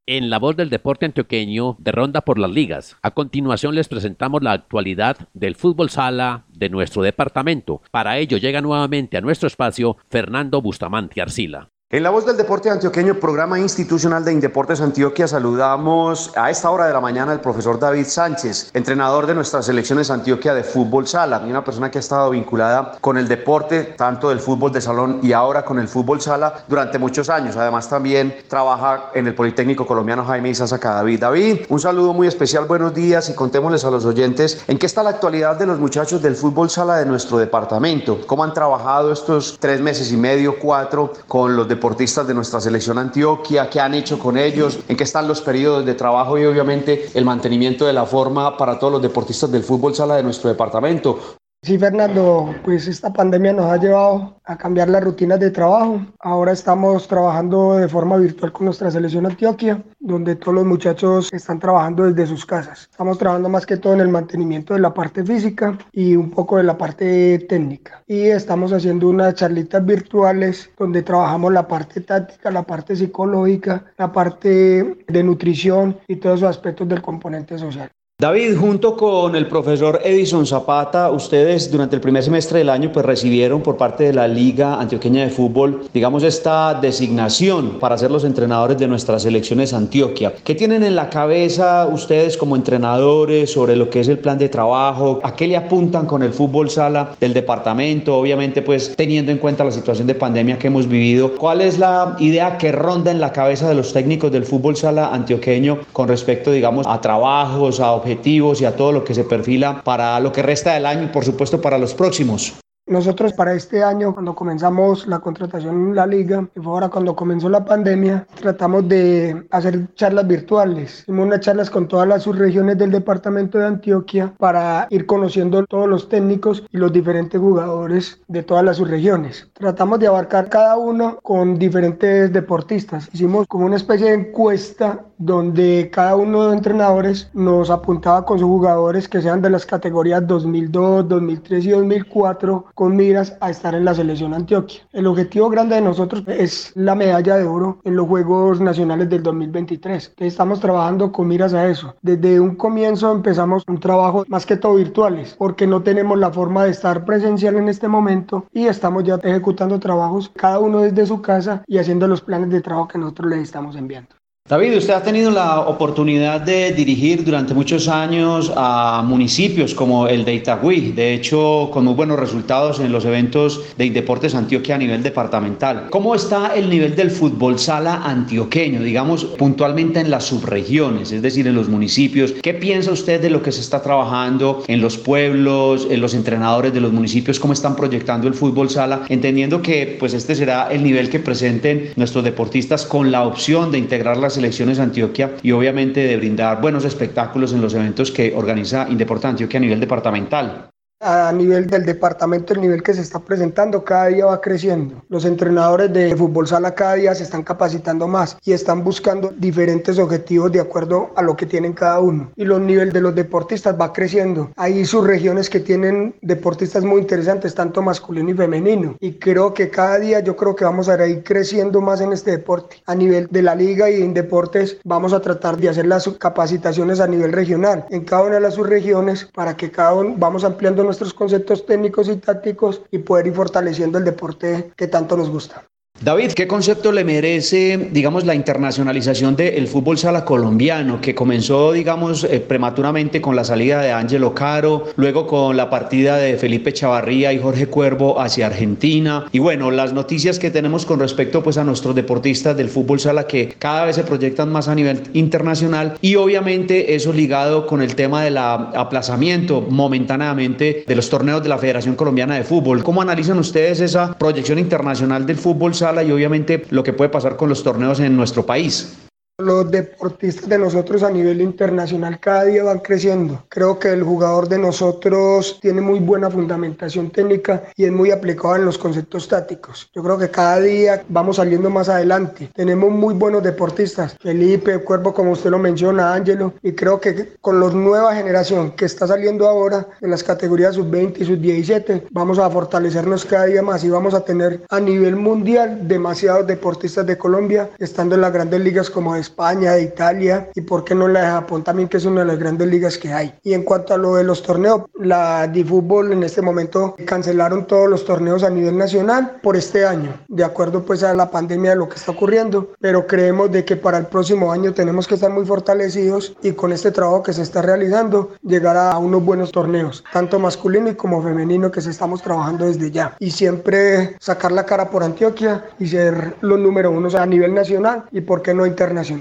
En 0.06 0.30
la 0.30 0.40
voz 0.40 0.58
del 0.58 0.70
deporte 0.70 1.06
antioqueño 1.06 1.78
de 1.80 1.94
ronda 1.94 2.20
por 2.20 2.38
las 2.38 2.52
ligas. 2.52 2.98
A 3.02 3.12
continuación 3.12 3.74
les 3.74 3.88
presentamos 3.88 4.44
la 4.44 4.52
actualidad 4.52 5.30
del 5.34 5.56
fútbol 5.56 5.90
sala 5.90 6.44
de 6.50 6.68
nuestro 6.68 7.04
departamento. 7.04 7.82
Para 7.90 8.18
ello 8.18 8.38
llega 8.38 8.60
nuevamente 8.60 9.16
a 9.16 9.22
nuestro 9.22 9.48
espacio 9.48 9.96
Fernando 10.10 10.62
Bustamante 10.62 11.22
Arcila. 11.22 11.70
En 11.94 12.04
la 12.04 12.10
voz 12.10 12.26
del 12.26 12.38
deporte 12.38 12.70
antioqueño, 12.70 13.16
programa 13.16 13.60
institucional 13.60 14.24
de 14.24 14.32
Indeportes 14.32 14.80
Antioquia, 14.80 15.28
saludamos 15.28 16.32
a 16.38 16.50
esta 16.50 16.70
hora 16.70 16.88
de 16.88 16.94
la 16.94 17.02
mañana 17.02 17.34
al 17.34 17.42
profesor 17.42 17.78
David 17.80 18.06
Sánchez, 18.06 18.72
entrenador 18.74 19.28
de 19.28 19.36
nuestras 19.36 19.66
selecciones 19.66 20.10
Antioquia 20.10 20.54
de 20.54 20.64
fútbol 20.64 21.06
sala, 21.06 21.44
y 21.46 21.50
una 21.50 21.66
persona 21.66 21.92
que 21.92 21.98
ha 21.98 22.00
estado 22.00 22.30
vinculada 22.30 22.94
con 23.02 23.18
el 23.18 23.28
deporte, 23.28 23.84
tanto 23.98 24.30
del 24.30 24.40
fútbol 24.40 24.72
de 24.72 24.80
salón 24.80 25.20
y 25.22 25.34
ahora 25.34 25.66
con 25.66 25.80
el 25.80 25.90
fútbol 25.90 26.22
sala 26.22 26.64
durante 26.66 26.98
muchos 26.98 27.30
años. 27.30 27.58
Además 27.58 27.90
también 27.90 28.38
trabaja 28.48 29.10
en 29.14 29.28
el 29.28 29.36
Politécnico 29.36 29.86
Colombiano 29.86 30.24
Jaime 30.24 30.48
Isasaca 30.48 30.94
David. 30.94 31.20
David, 31.20 31.60
un 31.68 31.80
saludo 31.82 32.14
muy 32.14 32.26
especial, 32.26 32.68
buenos 32.68 32.94
días 32.94 33.30
y 33.30 33.36
contémosles 33.36 33.84
a 33.84 33.92
los 33.92 34.06
oyentes 34.06 34.64
en 34.70 34.78
qué 34.78 34.86
está 34.86 35.04
la 35.04 35.10
actualidad 35.10 35.58
de 35.58 35.66
los 35.66 35.78
muchachos 35.78 36.22
del 36.22 36.38
fútbol 36.38 36.70
sala 36.70 36.96
de 36.96 37.06
nuestro 37.06 37.38
departamento, 37.38 38.22
cómo 38.26 38.46
han 38.46 38.54
trabajado 38.54 39.12
estos 39.12 39.58
tres 39.60 39.82
meses 39.82 40.10
y 40.14 40.16
medio, 40.16 40.58
cuatro, 40.58 41.12
con 41.28 41.58
los 41.58 41.68
deportistas 41.68 41.81
deportistas 41.82 42.28
de 42.28 42.36
nuestra 42.36 42.62
selección 42.62 43.00
Antioquia, 43.00 43.68
qué 43.68 43.80
han 43.80 43.96
hecho 43.96 44.20
con 44.20 44.38
ellos, 44.38 44.78
en 44.88 44.96
qué 44.96 45.04
están 45.04 45.28
los 45.28 45.42
periodos 45.42 45.84
de 45.84 45.96
trabajo 45.96 46.38
y 46.38 46.46
obviamente 46.46 47.10
el 47.16 47.26
mantenimiento 47.26 47.88
de 47.88 47.94
la 47.94 48.06
forma 48.06 48.56
para 48.56 48.78
todos 48.78 48.94
los 48.94 49.02
deportistas 49.02 49.52
del 49.52 49.64
fútbol 49.64 49.96
sala 49.96 50.16
de 50.16 50.22
nuestro 50.22 50.48
departamento. 50.52 51.41
Sí, 51.64 51.78
Fernando, 51.78 52.56
pues 52.64 52.88
esta 52.88 53.14
pandemia 53.14 53.54
nos 53.54 53.72
ha 53.72 53.78
llevado 53.78 54.42
a 54.46 54.58
cambiar 54.58 54.90
las 54.90 55.04
rutinas 55.04 55.40
de 55.40 55.52
trabajo. 55.52 56.02
Ahora 56.20 56.54
estamos 56.54 57.08
trabajando 57.08 57.78
de 57.78 57.88
forma 57.88 58.18
virtual 58.18 58.52
con 58.52 58.66
nuestra 58.66 58.90
selección 58.90 59.28
Antioquia, 59.28 59.84
donde 60.00 60.36
todos 60.36 60.56
los 60.56 60.66
muchachos 60.66 61.32
están 61.32 61.60
trabajando 61.60 62.12
desde 62.12 62.26
sus 62.26 62.48
casas. 62.48 62.88
Estamos 62.90 63.20
trabajando 63.20 63.48
más 63.48 63.68
que 63.68 63.78
todo 63.78 63.94
en 63.94 64.00
el 64.00 64.08
mantenimiento 64.08 64.74
de 64.74 64.80
la 64.80 64.92
parte 64.92 65.24
física 65.24 65.78
y 65.92 66.16
un 66.16 66.32
poco 66.32 66.58
de 66.58 66.64
la 66.64 66.80
parte 66.80 67.38
técnica. 67.48 68.04
Y 68.08 68.22
estamos 68.24 68.74
haciendo 68.74 69.08
unas 69.10 69.36
charlitas 69.36 69.86
virtuales 69.86 70.68
donde 70.80 71.04
trabajamos 71.04 71.54
la 71.54 71.68
parte 71.68 72.02
táctica, 72.02 72.50
la 72.50 72.64
parte 72.64 72.96
psicológica, 72.96 73.86
la 74.00 74.12
parte 74.12 74.98
de 75.08 75.24
nutrición 75.24 76.00
y 76.08 76.16
todos 76.16 76.40
esos 76.40 76.50
aspectos 76.50 76.88
del 76.90 77.04
componente 77.04 77.56
social. 77.60 77.92
David, 78.22 78.56
junto 78.56 78.96
con 78.96 79.36
el 79.36 79.48
profesor 79.48 80.00
Edison 80.04 80.46
Zapata, 80.46 81.10
ustedes 81.10 81.72
durante 81.72 81.96
el 81.96 82.04
primer 82.04 82.22
semestre 82.22 82.60
del 82.60 82.70
año 82.70 82.92
pues 82.94 83.04
recibieron 83.04 83.64
por 83.64 83.78
parte 83.78 84.04
de 84.04 84.14
la 84.14 84.28
Liga 84.28 84.80
Antioqueña 84.80 85.24
de 85.24 85.32
Fútbol, 85.32 85.86
digamos, 85.92 86.22
esta 86.22 86.76
designación 86.76 87.80
para 87.80 87.98
ser 87.98 88.12
los 88.12 88.24
entrenadores 88.24 88.78
de 88.78 88.88
nuestras 88.88 89.24
selecciones 89.24 89.74
Antioquia. 89.74 90.34
¿Qué 90.44 90.54
tienen 90.54 90.84
en 90.84 90.96
la 90.96 91.10
cabeza 91.10 91.88
ustedes 91.88 92.38
como 92.38 92.56
entrenadores 92.56 93.52
sobre 93.52 93.76
lo 93.76 93.90
que 93.90 94.02
es 94.02 94.08
el 94.08 94.20
plan 94.20 94.38
de 94.38 94.50
trabajo? 94.50 95.20
¿A 95.24 95.36
qué 95.36 95.48
le 95.48 95.58
apuntan 95.58 96.06
con 96.06 96.22
el 96.22 96.32
fútbol 96.32 96.70
sala 96.70 97.16
del 97.20 97.34
departamento? 97.34 98.16
Obviamente, 98.16 98.62
pues 98.62 98.96
teniendo 98.96 99.32
en 99.32 99.40
cuenta 99.40 99.64
la 99.64 99.72
situación 99.72 100.06
de 100.06 100.14
pandemia 100.14 100.60
que 100.60 100.68
hemos 100.68 100.88
vivido, 100.88 101.34
¿cuál 101.40 101.62
es 101.62 101.80
la 101.80 102.16
idea 102.20 102.60
que 102.60 102.72
ronda 102.72 103.10
en 103.10 103.20
la 103.20 103.34
cabeza 103.34 103.68
de 103.68 103.74
los 103.74 103.92
técnicos 103.92 104.32
del 104.32 104.46
fútbol 104.46 104.76
sala 104.76 105.10
antioqueño 105.12 105.80
con 105.92 106.08
respecto, 106.08 106.52
digamos, 106.52 106.86
a 106.86 107.02
trabajos, 107.02 107.80
a 107.80 107.94
objetivos? 107.94 108.11
Objetivos 108.12 108.62
y 108.62 108.66
a 108.66 108.76
todo 108.76 108.92
lo 108.92 109.04
que 109.04 109.14
se 109.14 109.24
perfila 109.24 109.84
para 109.84 110.20
lo 110.20 110.32
que 110.32 110.42
resta 110.42 110.74
del 110.74 110.86
año 110.86 111.04
y 111.04 111.08
por 111.08 111.24
supuesto 111.24 111.62
para 111.62 111.78
los 111.78 111.94
próximos. 111.94 112.54
Nosotros 112.92 113.32
para 113.32 113.54
este 113.54 113.82
año, 113.86 114.14
cuando 114.14 114.36
comenzamos 114.36 115.08
la 115.08 115.20
contratación 115.20 115.76
en 115.76 115.96
la 115.96 116.06
liga, 116.06 116.46
y 116.54 116.60
fue 116.60 116.74
ahora 116.74 116.90
cuando 116.90 117.16
comenzó 117.16 117.48
la 117.48 117.64
pandemia, 117.64 118.28
tratamos 118.42 118.90
de 118.90 119.48
hacer 119.50 119.96
charlas 119.96 120.28
virtuales. 120.28 121.04
Hicimos 121.04 121.28
unas 121.28 121.40
charlas 121.40 121.70
con 121.70 121.88
todas 121.88 122.06
las 122.06 122.24
subregiones 122.24 122.78
del 122.78 122.92
departamento 122.92 123.58
de 123.58 123.68
Antioquia 123.68 124.34
para 124.38 124.88
ir 124.90 125.06
conociendo 125.06 125.66
todos 125.68 125.88
los 125.88 126.10
técnicos 126.10 126.66
y 126.70 126.80
los 126.80 126.92
diferentes 126.92 127.40
jugadores 127.40 128.20
de 128.28 128.44
todas 128.44 128.66
las 128.66 128.76
subregiones. 128.76 129.50
Tratamos 129.54 130.02
de 130.02 130.08
abarcar 130.08 130.50
cada 130.50 130.76
uno 130.76 131.18
con 131.24 131.58
diferentes 131.58 132.34
deportistas. 132.34 133.08
Hicimos 133.14 133.48
como 133.48 133.68
una 133.68 133.78
especie 133.78 134.08
de 134.08 134.16
encuesta 134.16 135.06
donde 135.18 135.90
cada 135.94 136.16
uno 136.16 136.42
de 136.42 136.48
los 136.48 136.56
entrenadores 136.56 137.30
nos 137.34 137.70
apuntaba 137.70 138.26
con 138.26 138.40
sus 138.40 138.48
jugadores 138.48 139.08
que 139.08 139.22
sean 139.22 139.42
de 139.42 139.52
las 139.52 139.68
categorías 139.68 140.26
2002, 140.26 141.08
2003 141.08 141.66
y 141.66 141.70
2004 141.70 142.66
con 142.82 142.96
miras 142.96 143.38
a 143.42 143.52
estar 143.52 143.76
en 143.76 143.86
la 143.86 143.94
selección 143.94 144.34
Antioquia. 144.34 144.82
El 144.92 145.06
objetivo 145.06 145.52
grande 145.52 145.76
de 145.76 145.82
nosotros 145.82 146.24
es 146.26 146.72
la 146.74 146.96
medalla 146.96 147.36
de 147.36 147.44
oro 147.44 147.80
en 147.84 147.96
los 147.96 148.08
Juegos 148.08 148.60
Nacionales 148.60 149.08
del 149.08 149.22
2023. 149.22 150.16
estamos 150.18 150.60
trabajando 150.60 151.12
con 151.12 151.28
miras 151.28 151.54
a 151.54 151.70
eso. 151.70 151.94
Desde 152.02 152.40
un 152.40 152.56
comienzo 152.56 153.12
empezamos 153.12 153.64
un 153.68 153.80
trabajo 153.80 154.26
más 154.30 154.48
que 154.48 154.58
todo 154.58 154.74
virtuales, 154.74 155.36
porque 155.38 155.68
no 155.68 155.84
tenemos 155.84 156.18
la 156.18 156.32
forma 156.32 156.64
de 156.64 156.72
estar 156.72 157.06
presencial 157.06 157.56
en 157.58 157.70
este 157.70 157.88
momento 157.88 158.48
y 158.52 158.66
estamos 158.66 159.04
ya 159.04 159.20
ejecutando 159.22 159.80
trabajos 159.80 160.32
cada 160.36 160.58
uno 160.58 160.80
desde 160.80 161.06
su 161.06 161.22
casa 161.22 161.64
y 161.68 161.78
haciendo 161.78 162.08
los 162.08 162.22
planes 162.22 162.50
de 162.50 162.62
trabajo 162.62 162.88
que 162.88 162.98
nosotros 162.98 163.30
les 163.30 163.44
estamos 163.44 163.76
enviando. 163.76 164.21
David, 164.50 164.76
usted 164.76 164.94
ha 164.96 165.02
tenido 165.02 165.32
la 165.32 165.62
oportunidad 165.62 166.42
de 166.42 166.74
dirigir 166.74 167.24
durante 167.24 167.54
muchos 167.54 167.88
años 167.88 168.52
a 168.58 169.02
municipios 169.02 169.74
como 169.74 170.10
el 170.10 170.26
de 170.26 170.34
Itagüí, 170.34 170.92
de 170.92 171.14
hecho 171.14 171.70
con 171.72 171.86
muy 171.86 171.94
buenos 171.94 172.20
resultados 172.20 172.82
en 172.82 172.92
los 172.92 173.06
eventos 173.06 173.62
de 173.78 173.90
Deportes 173.92 174.36
Antioquia 174.36 174.76
a 174.76 174.78
nivel 174.78 175.04
departamental. 175.04 175.88
¿Cómo 175.90 176.16
está 176.16 176.54
el 176.54 176.70
nivel 176.70 176.98
del 176.98 177.12
fútbol 177.12 177.60
sala 177.60 178.02
antioqueño, 178.04 178.82
digamos 178.82 179.24
puntualmente 179.24 180.02
en 180.02 180.12
las 180.12 180.26
subregiones, 180.26 181.14
es 181.14 181.22
decir, 181.22 181.48
en 181.48 181.56
los 181.56 181.70
municipios? 181.70 182.34
¿Qué 182.42 182.54
piensa 182.54 182.92
usted 182.92 183.22
de 183.22 183.30
lo 183.30 183.42
que 183.42 183.54
se 183.54 183.62
está 183.62 183.82
trabajando 183.82 184.66
en 184.68 184.82
los 184.82 184.98
pueblos, 184.98 185.88
en 185.90 186.02
los 186.02 186.14
entrenadores 186.14 186.74
de 186.74 186.82
los 186.82 186.92
municipios, 186.92 187.40
cómo 187.40 187.54
están 187.54 187.78
proyectando 187.78 188.28
el 188.28 188.34
fútbol 188.34 188.70
sala, 188.70 189.04
entendiendo 189.08 189.62
que 189.62 189.96
pues 189.98 190.14
este 190.14 190.36
será 190.36 190.68
el 190.72 190.84
nivel 190.84 191.10
que 191.10 191.20
presenten 191.20 191.94
nuestros 191.96 192.26
deportistas 192.26 192.86
con 192.86 193.12
la 193.12 193.24
opción 193.24 193.72
de 193.72 193.78
integrar 193.78 194.18
las 194.18 194.31
Selecciones 194.32 194.80
Antioquia 194.80 195.36
y 195.44 195.52
obviamente 195.52 196.02
de 196.02 196.18
brindar 196.18 196.62
buenos 196.62 196.86
espectáculos 196.86 197.54
en 197.54 197.62
los 197.62 197.74
eventos 197.74 198.12
que 198.12 198.34
organiza 198.36 198.88
Indeporte 198.90 199.28
Antioquia 199.28 199.60
a 199.60 199.62
nivel 199.62 199.80
departamental 199.80 200.72
a 201.02 201.32
nivel 201.32 201.68
del 201.68 201.86
departamento, 201.86 202.54
el 202.54 202.62
nivel 202.62 202.84
que 202.84 202.94
se 202.94 203.02
está 203.02 203.20
presentando 203.20 203.84
cada 203.84 204.08
día 204.08 204.26
va 204.26 204.40
creciendo. 204.40 205.04
Los 205.10 205.26
entrenadores 205.26 205.92
de 205.92 206.16
fútbol 206.16 206.48
sala 206.48 206.76
cada 206.76 206.94
día 206.94 207.16
se 207.16 207.24
están 207.24 207.44
capacitando 207.44 208.08
más 208.08 208.38
y 208.44 208.54
están 208.54 208.84
buscando 208.84 209.34
diferentes 209.36 209.98
objetivos 209.98 210.52
de 210.52 210.60
acuerdo 210.60 211.12
a 211.16 211.22
lo 211.22 211.36
que 211.36 211.46
tienen 211.46 211.74
cada 211.74 212.00
uno. 212.00 212.32
Y 212.36 212.46
los 212.46 212.62
niveles 212.62 212.94
de 212.94 213.02
los 213.02 213.16
deportistas 213.16 213.80
va 213.80 213.92
creciendo. 213.92 214.52
Hay 214.56 214.86
sus 214.86 215.06
regiones 215.06 215.50
que 215.50 215.60
tienen 215.60 216.16
deportistas 216.22 216.84
muy 216.84 217.02
interesantes, 217.02 217.56
tanto 217.56 217.82
masculino 217.82 218.30
y 218.30 218.34
femenino. 218.34 218.96
Y 219.00 219.14
creo 219.14 219.54
que 219.54 219.70
cada 219.70 220.00
día 220.00 220.20
yo 220.20 220.36
creo 220.36 220.56
que 220.56 220.66
vamos 220.66 220.88
a 220.88 221.08
ir 221.08 221.24
creciendo 221.24 221.82
más 221.82 222.02
en 222.02 222.14
este 222.14 222.32
deporte. 222.32 222.78
A 222.86 222.96
nivel 222.96 223.28
de 223.32 223.42
la 223.42 223.56
liga 223.56 223.90
y 223.90 224.02
en 224.02 224.14
deportes 224.14 224.78
vamos 224.84 225.14
a 225.14 225.22
tratar 225.22 225.58
de 225.58 225.70
hacer 225.70 225.88
las 225.88 226.08
capacitaciones 226.20 227.00
a 227.00 227.08
nivel 227.08 227.32
regional 227.32 227.86
en 227.90 228.06
cada 228.06 228.24
una 228.24 228.36
de 228.36 228.42
las 228.42 228.56
subregiones 228.56 229.30
para 229.34 229.56
que 229.56 229.72
cada 229.72 229.94
uno 229.94 230.16
vamos 230.18 230.44
ampliando 230.44 230.84
nuestros 230.92 231.14
conceptos 231.14 231.66
técnicos 231.66 232.10
y 232.10 232.18
tácticos 232.18 232.82
y 232.92 232.98
poder 232.98 233.28
ir 233.28 233.34
fortaleciendo 233.34 233.98
el 233.98 234.04
deporte 234.04 234.74
que 234.76 234.90
tanto 234.90 235.16
nos 235.16 235.30
gusta. 235.30 235.71
David, 236.04 236.32
¿qué 236.32 236.48
concepto 236.48 236.92
le 236.92 237.04
merece, 237.04 237.90
digamos, 237.92 238.26
la 238.26 238.34
internacionalización 238.34 239.36
del 239.36 239.68
fútbol 239.68 240.00
sala 240.00 240.26
colombiano, 240.26 241.00
que 241.00 241.14
comenzó, 241.14 241.74
digamos, 241.74 242.24
eh, 242.24 242.40
prematuramente 242.40 243.22
con 243.22 243.36
la 243.36 243.44
salida 243.44 243.84
de 243.84 243.92
Ángelo 243.92 244.34
Caro, 244.34 244.86
luego 244.96 245.28
con 245.28 245.56
la 245.56 245.70
partida 245.70 246.18
de 246.18 246.38
Felipe 246.38 246.74
Chavarría 246.74 247.34
y 247.34 247.40
Jorge 247.40 247.68
Cuervo 247.68 248.20
hacia 248.20 248.48
Argentina, 248.48 249.28
y 249.32 249.38
bueno, 249.38 249.70
las 249.70 249.94
noticias 249.94 250.40
que 250.40 250.50
tenemos 250.50 250.88
con 250.88 251.00
respecto 251.00 251.44
pues 251.44 251.60
a 251.60 251.64
nuestros 251.64 251.94
deportistas 251.94 252.58
del 252.58 252.70
fútbol 252.70 253.00
sala 253.00 253.28
que 253.28 253.54
cada 253.60 253.86
vez 253.86 253.96
se 253.96 254.04
proyectan 254.04 254.52
más 254.52 254.70
a 254.70 254.74
nivel 254.74 255.04
internacional, 255.14 256.00
y 256.02 256.16
obviamente 256.16 256.96
eso 256.96 257.14
ligado 257.14 257.68
con 257.68 257.80
el 257.80 257.94
tema 257.94 258.24
del 258.24 258.40
aplazamiento 258.40 259.68
momentáneamente 259.70 260.84
de 260.88 260.96
los 260.96 261.12
torneos 261.12 261.44
de 261.44 261.50
la 261.50 261.60
Federación 261.60 261.94
Colombiana 261.94 262.38
de 262.38 262.44
Fútbol. 262.44 262.84
¿Cómo 262.84 263.04
analizan 263.04 263.38
ustedes 263.38 263.82
esa 263.82 264.18
proyección 264.18 264.58
internacional 264.58 265.28
del 265.28 265.38
fútbol 265.38 265.76
sala? 265.76 265.91
Y 266.00 266.12
obviamente 266.12 266.66
lo 266.70 266.84
que 266.84 266.94
puede 266.94 267.10
pasar 267.10 267.36
con 267.36 267.50
los 267.50 267.64
torneos 267.64 268.00
en 268.00 268.16
nuestro 268.16 268.46
país. 268.46 268.98
Los 269.42 269.72
deportistas 269.72 270.48
de 270.48 270.60
nosotros 270.60 271.02
a 271.02 271.10
nivel 271.10 271.42
internacional 271.42 272.20
cada 272.20 272.44
día 272.44 272.64
van 272.64 272.78
creciendo. 272.78 273.44
Creo 273.50 273.80
que 273.80 273.90
el 273.90 274.04
jugador 274.04 274.48
de 274.48 274.60
nosotros 274.60 275.58
tiene 275.60 275.82
muy 275.82 276.00
buena 276.00 276.30
fundamentación 276.30 277.10
técnica 277.10 277.64
y 277.76 277.86
es 277.86 277.92
muy 277.92 278.12
aplicado 278.12 278.58
en 278.58 278.66
los 278.66 278.78
conceptos 278.78 279.28
tácticos. 279.28 279.90
Yo 279.96 280.04
creo 280.04 280.20
que 280.20 280.30
cada 280.30 280.60
día 280.60 281.04
vamos 281.10 281.38
saliendo 281.38 281.72
más 281.72 281.90
adelante. 281.90 282.52
Tenemos 282.54 282.92
muy 282.92 283.16
buenos 283.16 283.42
deportistas. 283.42 284.16
Felipe, 284.22 284.78
Cuervo, 284.84 285.12
como 285.12 285.32
usted 285.32 285.50
lo 285.50 285.58
menciona, 285.58 286.14
Ángelo. 286.14 286.54
Y 286.62 286.74
creo 286.74 287.02
que 287.02 287.34
con 287.42 287.60
la 287.60 287.70
nueva 287.70 288.14
generación 288.14 288.74
que 288.74 288.86
está 288.86 289.08
saliendo 289.08 289.48
ahora 289.48 289.88
en 290.02 290.12
las 290.12 290.24
categorías 290.24 290.76
sub-20 290.76 291.16
y 291.18 291.26
sub-17, 291.26 292.04
vamos 292.12 292.38
a 292.38 292.48
fortalecernos 292.48 293.26
cada 293.26 293.46
día 293.46 293.64
más 293.64 293.84
y 293.84 293.90
vamos 293.90 294.14
a 294.14 294.24
tener 294.24 294.62
a 294.70 294.80
nivel 294.80 295.16
mundial 295.16 295.88
demasiados 295.88 296.46
deportistas 296.46 297.08
de 297.08 297.18
Colombia 297.18 297.72
estando 297.80 298.14
en 298.14 298.22
las 298.22 298.32
grandes 298.32 298.62
ligas 298.62 298.92
como 298.92 299.16
es 299.16 299.31
España, 299.32 299.74
de 299.74 299.84
Italia 299.84 300.50
y 300.54 300.62
por 300.62 300.84
qué 300.84 300.94
no 300.94 301.08
la 301.08 301.22
de 301.22 301.28
Japón 301.28 301.64
también, 301.64 301.88
que 301.88 301.98
es 301.98 302.06
una 302.06 302.22
de 302.22 302.28
las 302.28 302.40
grandes 302.40 302.68
ligas 302.68 302.98
que 302.98 303.14
hay. 303.14 303.34
Y 303.44 303.54
en 303.54 303.64
cuanto 303.64 303.94
a 303.94 303.98
lo 303.98 304.16
de 304.16 304.24
los 304.24 304.44
torneos, 304.44 304.84
la 305.00 305.50
fútbol 305.68 306.12
en 306.12 306.24
este 306.24 306.42
momento 306.42 306.96
cancelaron 307.06 307.66
todos 307.66 307.90
los 307.90 308.04
torneos 308.04 308.44
a 308.44 308.50
nivel 308.50 308.78
nacional 308.78 309.38
por 309.42 309.56
este 309.56 309.86
año, 309.86 310.14
de 310.28 310.44
acuerdo 310.44 310.84
pues 310.84 311.04
a 311.04 311.14
la 311.14 311.30
pandemia 311.30 311.72
de 311.72 311.78
lo 311.78 311.88
que 311.88 311.96
está 311.96 312.12
ocurriendo, 312.12 312.74
pero 312.80 313.08
creemos 313.08 313.52
de 313.52 313.64
que 313.64 313.76
para 313.76 313.98
el 313.98 314.08
próximo 314.08 314.52
año 314.52 314.74
tenemos 314.74 315.08
que 315.08 315.16
estar 315.16 315.32
muy 315.32 315.46
fortalecidos 315.46 316.36
y 316.42 316.52
con 316.52 316.74
este 316.74 316.92
trabajo 316.92 317.24
que 317.24 317.34
se 317.34 317.44
está 317.44 317.62
realizando 317.62 318.32
llegar 318.44 318.76
a 318.76 318.98
unos 318.98 319.24
buenos 319.24 319.52
torneos, 319.52 320.04
tanto 320.12 320.40
masculino 320.40 320.90
y 320.90 320.96
como 320.96 321.24
femenino 321.24 321.72
que 321.72 321.82
se 321.82 321.92
estamos 321.92 322.22
trabajando 322.22 322.66
desde 322.66 322.92
ya. 322.92 323.16
Y 323.20 323.32
siempre 323.32 324.16
sacar 324.20 324.52
la 324.52 324.66
cara 324.66 324.90
por 324.90 325.04
Antioquia 325.04 325.64
y 325.80 325.88
ser 325.88 326.36
los 326.42 326.60
número 326.60 326.92
uno 326.92 327.10
a 327.18 327.26
nivel 327.26 327.54
nacional 327.54 328.04
y 328.12 328.22
por 328.22 328.42
qué 328.42 328.54
no 328.54 328.66
internacional. 328.66 329.21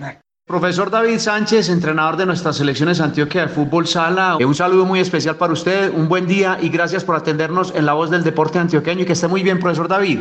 Profesor 0.51 0.91
David 0.91 1.19
Sánchez, 1.21 1.69
entrenador 1.69 2.17
de 2.17 2.27
nuestras 2.27 2.57
selecciones 2.57 3.01
Antioquia 3.01 3.43
de 3.43 3.49
fútbol 3.49 3.87
sala, 3.87 4.37
eh, 4.41 4.45
un 4.45 4.57
saludo 4.57 4.85
muy 4.85 4.99
especial 4.99 5.37
para 5.37 5.53
usted, 5.53 5.95
un 5.95 6.09
buen 6.09 6.27
día 6.27 6.59
y 6.61 6.71
gracias 6.71 7.05
por 7.05 7.15
atendernos 7.15 7.73
en 7.77 7.87
la 7.87 7.93
voz 7.93 8.11
del 8.11 8.25
deporte 8.25 8.59
antioqueño 8.59 9.03
y 9.03 9.05
que 9.05 9.13
esté 9.13 9.29
muy 9.29 9.45
bien, 9.45 9.61
profesor 9.61 9.87
David. 9.87 10.19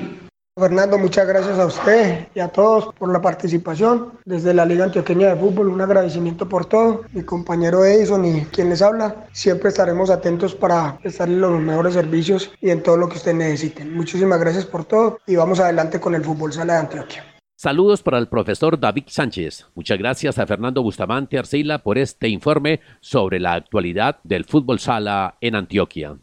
Fernando, 0.56 1.00
muchas 1.00 1.28
gracias 1.28 1.58
a 1.58 1.66
usted 1.66 2.28
y 2.36 2.40
a 2.42 2.50
todos 2.50 2.94
por 2.94 3.12
la 3.12 3.22
participación. 3.22 4.12
Desde 4.26 4.54
la 4.54 4.66
Liga 4.66 4.84
Antioqueña 4.84 5.30
de 5.30 5.36
Fútbol, 5.36 5.70
un 5.70 5.82
agradecimiento 5.82 6.48
por 6.48 6.66
todo. 6.66 7.06
Mi 7.14 7.24
compañero 7.24 7.84
Edison 7.84 8.24
y 8.26 8.46
quien 8.46 8.70
les 8.70 8.84
habla, 8.84 9.28
siempre 9.32 9.70
estaremos 9.70 10.12
atentos 10.12 10.54
para 10.54 10.98
prestarle 11.00 11.38
los 11.38 11.60
mejores 11.60 11.96
servicios 11.96 12.52
y 12.62 12.70
en 12.70 12.84
todo 12.84 12.98
lo 12.98 13.10
que 13.10 13.18
ustedes 13.18 13.38
necesiten. 13.38 13.96
Muchísimas 13.96 14.40
gracias 14.40 14.66
por 14.66 14.86
todo 14.86 15.20
y 15.26 15.38
vamos 15.38 15.60
adelante 15.60 16.00
con 16.00 16.14
el 16.14 16.24
fútbol 16.24 16.54
sala 16.54 16.74
de 16.74 16.80
Antioquia. 16.80 17.39
Saludos 17.62 18.04
para 18.04 18.20
el 18.20 18.30
profesor 18.30 18.80
David 18.80 19.04
Sánchez. 19.08 19.68
Muchas 19.76 19.98
gracias 19.98 20.40
a 20.40 20.48
Fernando 20.48 20.82
Bustamante 20.82 21.38
Arcila 21.38 21.80
por 21.80 21.98
este 21.98 22.30
informe 22.30 22.80
sobre 23.02 23.42
la 23.42 23.52
actualidad 23.52 24.20
del 24.24 24.46
fútbol 24.46 24.80
sala 24.80 25.36
en 25.42 25.56
Antioquia. 25.56 26.16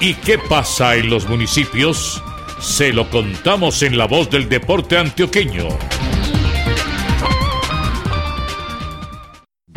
¿Y 0.00 0.14
qué 0.14 0.38
pasa 0.38 0.96
en 0.96 1.10
los 1.10 1.28
municipios? 1.28 2.22
Se 2.58 2.90
lo 2.94 3.10
contamos 3.10 3.82
en 3.82 3.98
la 3.98 4.06
voz 4.06 4.30
del 4.30 4.48
deporte 4.48 4.96
antioqueño. 4.96 5.68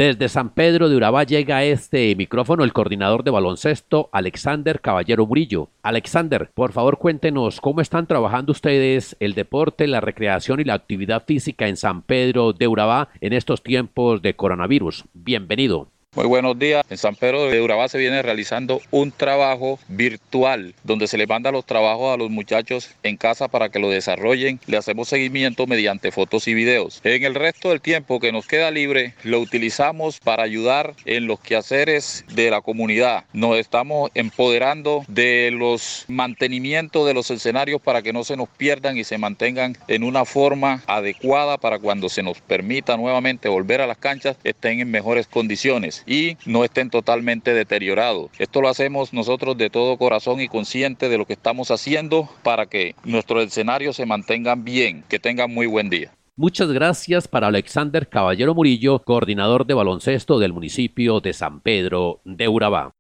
Desde 0.02 0.30
San 0.30 0.50
Pedro 0.50 0.90
de 0.90 0.96
Urabá 0.96 1.26
llega 1.26 1.58
a 1.58 1.64
este 1.64 2.16
micrófono 2.16 2.64
el 2.64 2.74
coordinador 2.74 3.24
de 3.24 3.30
baloncesto, 3.30 4.10
Alexander 4.12 4.82
Caballero 4.82 5.28
Murillo. 5.28 5.70
Alexander, 5.84 6.50
por 6.56 6.72
favor 6.72 6.98
cuéntenos 6.98 7.62
cómo 7.62 7.82
están 7.82 8.08
trabajando 8.08 8.52
ustedes 8.52 9.16
el 9.20 9.36
deporte, 9.36 9.86
la 9.86 10.02
recreación 10.02 10.60
y 10.60 10.64
la 10.64 10.74
actividad 10.74 11.24
física 11.28 11.68
en 11.68 11.78
San 11.78 12.02
Pedro 12.02 12.52
de 12.52 12.68
Urabá 12.68 13.10
en 13.22 13.34
estos 13.34 13.62
tiempos 13.62 14.24
de 14.24 14.36
coronavirus. 14.36 15.06
Bienvenido. 15.14 15.92
Muy 16.14 16.26
buenos 16.26 16.60
días. 16.60 16.84
En 16.90 16.98
San 16.98 17.16
Pedro 17.16 17.46
de 17.46 17.62
Urabá 17.62 17.88
se 17.88 17.98
viene 17.98 18.22
realizando 18.22 18.82
un 18.92 19.14
trabajo 19.14 19.80
virtual 19.88 20.76
donde 20.84 21.08
se 21.08 21.18
le 21.18 21.26
manda 21.26 21.54
los 21.54 21.66
trabajos 21.66 22.14
a 22.14 22.18
los 22.18 22.30
muchachos 22.30 22.90
en 23.02 23.16
casa 23.16 23.48
para 23.48 23.70
que 23.70 23.80
lo 23.80 23.90
desarrollen. 23.90 24.60
Le 24.68 24.76
hacemos 24.76 25.08
seguimiento 25.08 25.68
mediante 25.68 26.12
fotos 26.12 26.50
y 26.50 26.54
videos. 26.54 27.00
En 27.06 27.24
el 27.24 27.34
resto 27.34 27.70
del 27.70 27.80
tiempo 27.80 28.20
que 28.20 28.34
nos 28.34 28.46
queda 28.46 28.72
libre 28.72 29.14
lo 29.24 29.40
utilizamos 29.40 30.20
para 30.20 30.44
ayudar 30.44 30.96
en 31.06 31.28
los 31.28 31.40
quehaceres 31.40 32.26
de 32.34 32.52
la 32.52 32.60
comunidad. 32.60 33.24
Nos 33.32 33.58
estamos 33.58 34.12
empoderando 34.14 35.06
de 35.08 35.50
los 35.54 36.04
mantenimientos 36.10 37.08
de 37.08 37.14
los 37.14 37.32
escenarios 37.32 37.82
para 37.82 38.02
que 38.02 38.12
no 38.12 38.26
se 38.26 38.36
nos 38.36 38.50
pierdan 38.50 38.98
y 38.98 39.06
se 39.06 39.18
mantengan 39.18 39.78
en 39.88 40.04
una 40.04 40.26
forma 40.26 40.84
adecuada 40.88 41.58
para 41.58 41.80
cuando 41.80 42.10
se 42.10 42.22
nos 42.22 42.42
permita 42.42 42.98
nuevamente 42.98 43.48
volver 43.48 43.80
a 43.80 43.88
las 43.88 43.98
canchas 43.98 44.36
estén 44.44 44.82
en 44.82 44.92
mejores 44.92 45.28
condiciones 45.28 46.01
y 46.06 46.38
no 46.46 46.64
estén 46.64 46.90
totalmente 46.90 47.54
deteriorados. 47.54 48.30
Esto 48.40 48.62
lo 48.62 48.70
hacemos 48.70 49.14
nosotros 49.14 49.58
de 49.58 49.70
todo 49.70 49.98
corazón 49.98 50.42
y 50.42 50.48
consciente 50.48 51.10
de 51.10 51.18
lo 51.18 51.26
que 51.26 51.34
estamos 51.34 51.72
haciendo 51.72 52.30
para 52.44 52.66
que 52.66 52.96
nuestros 53.04 53.46
escenarios 53.46 53.96
se 53.96 54.06
mantengan 54.06 54.64
bien, 54.64 55.04
que 55.08 55.20
tengan 55.20 55.54
muy 55.54 55.68
buen 55.68 55.90
día. 55.90 56.12
Muchas 56.38 56.72
gracias 56.72 57.28
para 57.28 57.48
Alexander 57.48 58.08
Caballero 58.08 58.56
Murillo, 58.56 59.04
coordinador 59.04 59.66
de 59.66 59.74
baloncesto 59.74 60.40
del 60.40 60.54
municipio 60.54 61.20
de 61.20 61.34
San 61.34 61.60
Pedro 61.60 62.22
de 62.24 62.48
Urabá. 62.48 62.92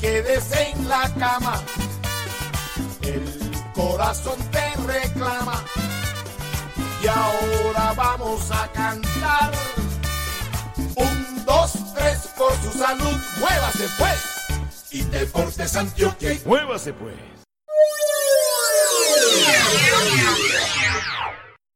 te 0.00 0.22
duermes 0.22 0.52
en 0.52 0.88
la 0.88 1.12
cama, 1.18 1.62
el 3.02 3.22
corazón 3.72 4.38
te 4.50 4.74
reclama. 4.86 5.64
Y 7.02 7.06
ahora 7.06 7.92
vamos 7.96 8.50
a 8.50 8.70
cantar. 8.72 9.77
Por 12.38 12.52
su 12.52 12.78
salud, 12.78 13.16
muévase 13.40 13.84
pues. 13.98 14.46
Y 14.92 15.02
Deportes 15.02 15.74
Antioquia. 15.74 16.30
Muévase 16.46 16.92
pues. 16.92 17.14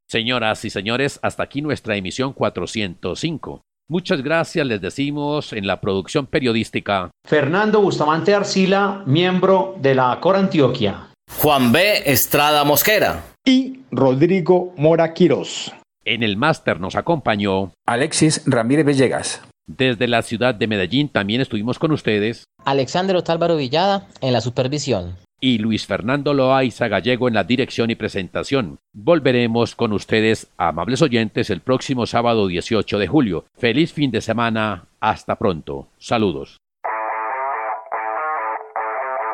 Señoras 0.09 0.65
y 0.65 0.71
señores, 0.71 1.19
hasta 1.23 1.43
aquí 1.43 1.63
nuestra 1.63 1.97
emisión 1.97 2.33
405. 2.33 3.61
Muchas 3.89 4.23
gracias, 4.23 4.65
les 4.65 4.81
decimos 4.81 5.53
en 5.53 5.67
la 5.67 5.81
producción 5.81 6.27
periodística. 6.27 7.11
Fernando 7.27 7.81
Bustamante 7.81 8.33
Arcila, 8.33 9.03
miembro 9.05 9.75
de 9.81 9.97
la 9.97 10.21
Cor 10.21 10.37
Antioquia. 10.37 11.09
Juan 11.41 11.73
B. 11.73 12.03
Estrada 12.07 12.63
Mosquera. 12.63 13.25
Y 13.45 13.81
Rodrigo 13.91 14.73
Mora 14.77 15.13
Quirós. 15.13 15.73
En 16.05 16.23
el 16.23 16.37
máster 16.37 16.79
nos 16.79 16.95
acompañó 16.95 17.73
Alexis 17.85 18.43
Ramírez 18.47 18.87
Villegas. 18.87 19.43
Desde 19.67 20.09
la 20.09 20.23
ciudad 20.23 20.55
de 20.55 20.67
Medellín 20.67 21.09
también 21.09 21.41
estuvimos 21.41 21.79
con 21.79 21.93
ustedes. 21.93 22.45
Alexander 22.65 23.17
Otálvaro 23.17 23.57
Villada 23.57 24.07
en 24.21 24.33
la 24.33 24.41
supervisión. 24.41 25.17
Y 25.41 25.59
Luis 25.59 25.87
Fernando 25.87 26.35
Loaiza 26.35 26.89
Gallego 26.89 27.27
en 27.27 27.35
la 27.35 27.45
dirección 27.45 27.91
y 27.91 27.97
presentación. 27.97 28.79
Volveremos 28.93 29.75
con 29.75 29.93
ustedes, 29.93 30.49
amables 30.57 31.03
oyentes, 31.03 31.51
el 31.51 31.61
próximo 31.61 32.07
sábado 32.07 32.47
18 32.47 32.99
de 32.99 33.09
julio. 33.09 33.45
Feliz 33.57 33.93
fin 33.93 34.13
de 34.13 34.21
semana. 34.21 34.85
Hasta 35.01 35.37
pronto. 35.37 35.89
Saludos. 35.99 36.59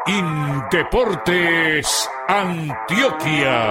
Indeportes 0.07 2.09
Antioquia. 2.27 3.71